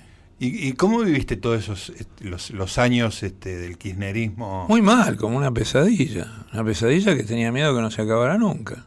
[0.43, 4.65] ¿Y, cómo viviste todos esos los, años este, del kirchnerismo?
[4.71, 6.47] Muy mal, como una pesadilla.
[6.55, 8.87] Una pesadilla que tenía miedo que no se acabara nunca.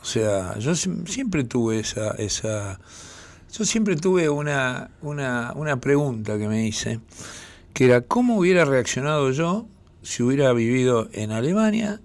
[0.00, 2.80] O sea, yo siempre tuve esa, esa
[3.56, 6.98] yo siempre tuve una, una, una pregunta que me hice,
[7.74, 9.68] que era cómo hubiera reaccionado yo
[10.02, 12.00] si hubiera vivido en Alemania,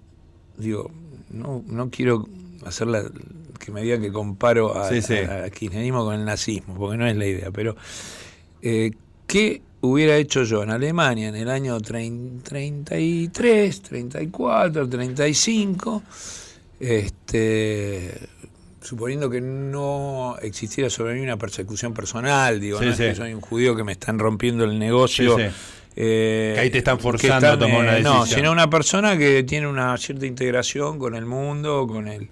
[0.56, 0.92] digo,
[1.30, 2.28] no, no quiero
[2.64, 3.02] hacer la,
[3.58, 4.88] que me digan que comparo a,
[5.50, 7.74] kirchnerismo con el nazismo, porque no es la idea, pero
[8.62, 8.92] eh,
[9.26, 16.02] ¿qué hubiera hecho yo en Alemania en el año 33, 34, 35?
[16.80, 18.14] Este,
[18.80, 23.40] suponiendo que no existiera sobre mí una persecución personal, digo, no es que soy un
[23.40, 25.36] judío que me están rompiendo el negocio
[26.00, 28.18] eh, que ahí te están forzando a tomar una decisión.
[28.18, 32.28] No, sino una persona que tiene una cierta integración con el mundo, con el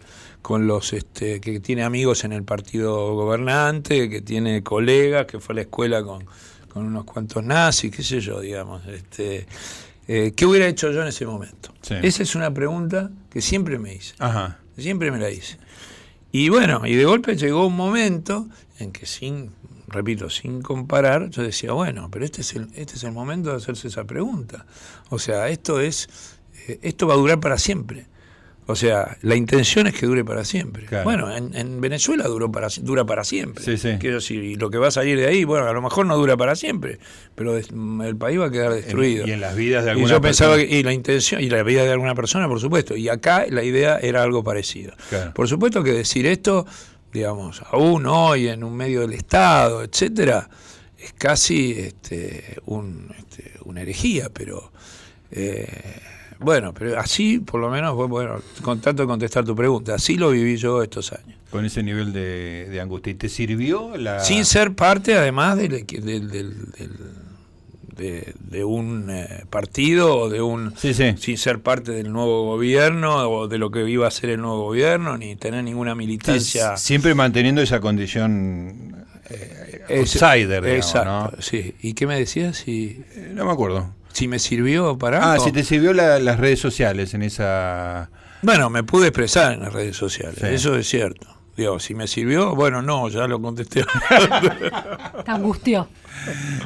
[0.47, 5.55] con los este, que tiene amigos en el partido gobernante, que tiene colegas, que fue
[5.55, 6.25] a la escuela con,
[6.69, 8.87] con unos cuantos nazis, qué sé yo, digamos.
[8.87, 9.49] Este,
[10.07, 11.75] eh, ¿Qué hubiera hecho yo en ese momento?
[11.91, 14.15] Esa es una pregunta que siempre me hice.
[14.79, 15.59] Siempre me la hice.
[16.31, 18.47] Y bueno, y de golpe llegó un momento
[18.79, 19.51] en que sin
[19.89, 23.57] repito, sin comparar, yo decía, bueno, pero este es el, este es el momento de
[23.57, 24.65] hacerse esa pregunta.
[25.09, 26.09] O sea, esto es,
[26.69, 28.07] eh, esto va a durar para siempre.
[28.69, 30.87] O sea, la intención es que dure para siempre.
[31.05, 33.65] Bueno, en, Venezuela duró para, dura para siempre.
[33.65, 33.97] Sí, sí.
[34.01, 36.37] Quiero decir, lo que va a salir de ahí, bueno, a lo mejor no dura
[36.37, 36.99] para siempre,
[37.35, 39.27] pero el país va a quedar destruido.
[39.27, 41.63] y en las vidas de alguna Y yo pensaba que, y la intención, y la
[41.63, 42.97] vida de alguna persona, por supuesto.
[42.97, 44.95] Y acá la idea era algo parecido.
[45.35, 46.67] Por supuesto que decir esto
[47.13, 50.51] digamos, aún hoy en un medio del Estado, etcétera,
[50.99, 54.71] es casi este, un, este, una herejía, pero
[55.31, 55.67] eh,
[56.39, 60.31] bueno, pero así por lo menos, bueno, con tanto de contestar tu pregunta, así lo
[60.31, 61.39] viví yo estos años.
[61.51, 63.13] Con ese nivel de, angustia.
[63.13, 64.21] ¿Y te sirvió la...?
[64.21, 66.55] Sin ser parte, además, del, del
[67.97, 73.59] de, un eh, partido o de un sin ser parte del nuevo gobierno o de
[73.59, 77.81] lo que iba a ser el nuevo gobierno ni tener ninguna militancia siempre manteniendo esa
[77.81, 84.29] condición eh, outsider exacto sí y qué me decías si eh, no me acuerdo si
[84.29, 88.11] me sirvió para ah si te sirvió las redes sociales en esa
[88.41, 92.55] bueno me pude expresar en las redes sociales eso es cierto Digo, si me sirvió,
[92.55, 93.83] bueno, no, ya lo contesté.
[95.25, 95.89] Te angustió.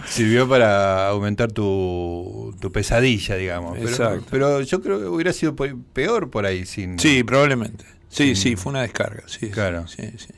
[0.08, 3.78] Sirvió para aumentar tu, tu pesadilla, digamos.
[3.78, 4.26] Exacto.
[4.32, 6.98] Pero, yo creo que hubiera sido peor por ahí sin.
[6.98, 7.84] Sí, probablemente.
[8.08, 9.22] Sí, sí, fue una descarga.
[9.26, 9.86] Sí, claro.
[9.86, 10.34] Sí, sí,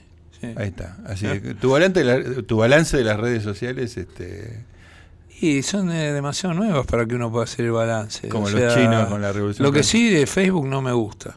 [0.57, 0.99] Ahí está.
[1.07, 1.27] Así
[1.59, 4.65] tu balance, de tu balance de las redes sociales, este.
[5.43, 8.29] Y son eh, demasiado nuevas para que uno pueda hacer el balance.
[8.29, 9.67] Como los chinos con la revolución.
[9.67, 11.37] Lo que sí de Facebook no me gusta.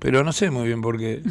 [0.00, 1.22] Pero no sé muy bien por qué.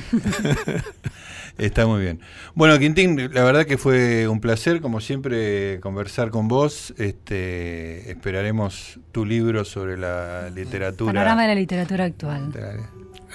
[1.57, 2.21] Está muy bien.
[2.55, 6.93] Bueno, Quintín, la verdad que fue un placer, como siempre, conversar con vos.
[6.97, 11.11] Este, esperaremos tu libro sobre la literatura.
[11.11, 12.53] Panorama de la literatura actual.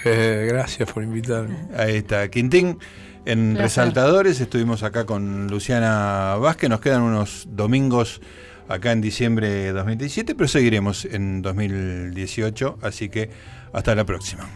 [0.07, 1.59] Eh, gracias por invitarme.
[1.77, 2.27] Ahí está.
[2.31, 2.79] Quintín,
[3.27, 6.71] en Resaltadores estuvimos acá con Luciana Vázquez.
[6.71, 8.23] Nos quedan unos domingos
[8.69, 12.79] acá en diciembre de 2017, pero seguiremos en 2018.
[12.83, 13.31] Así que
[13.73, 14.49] hasta la próxima.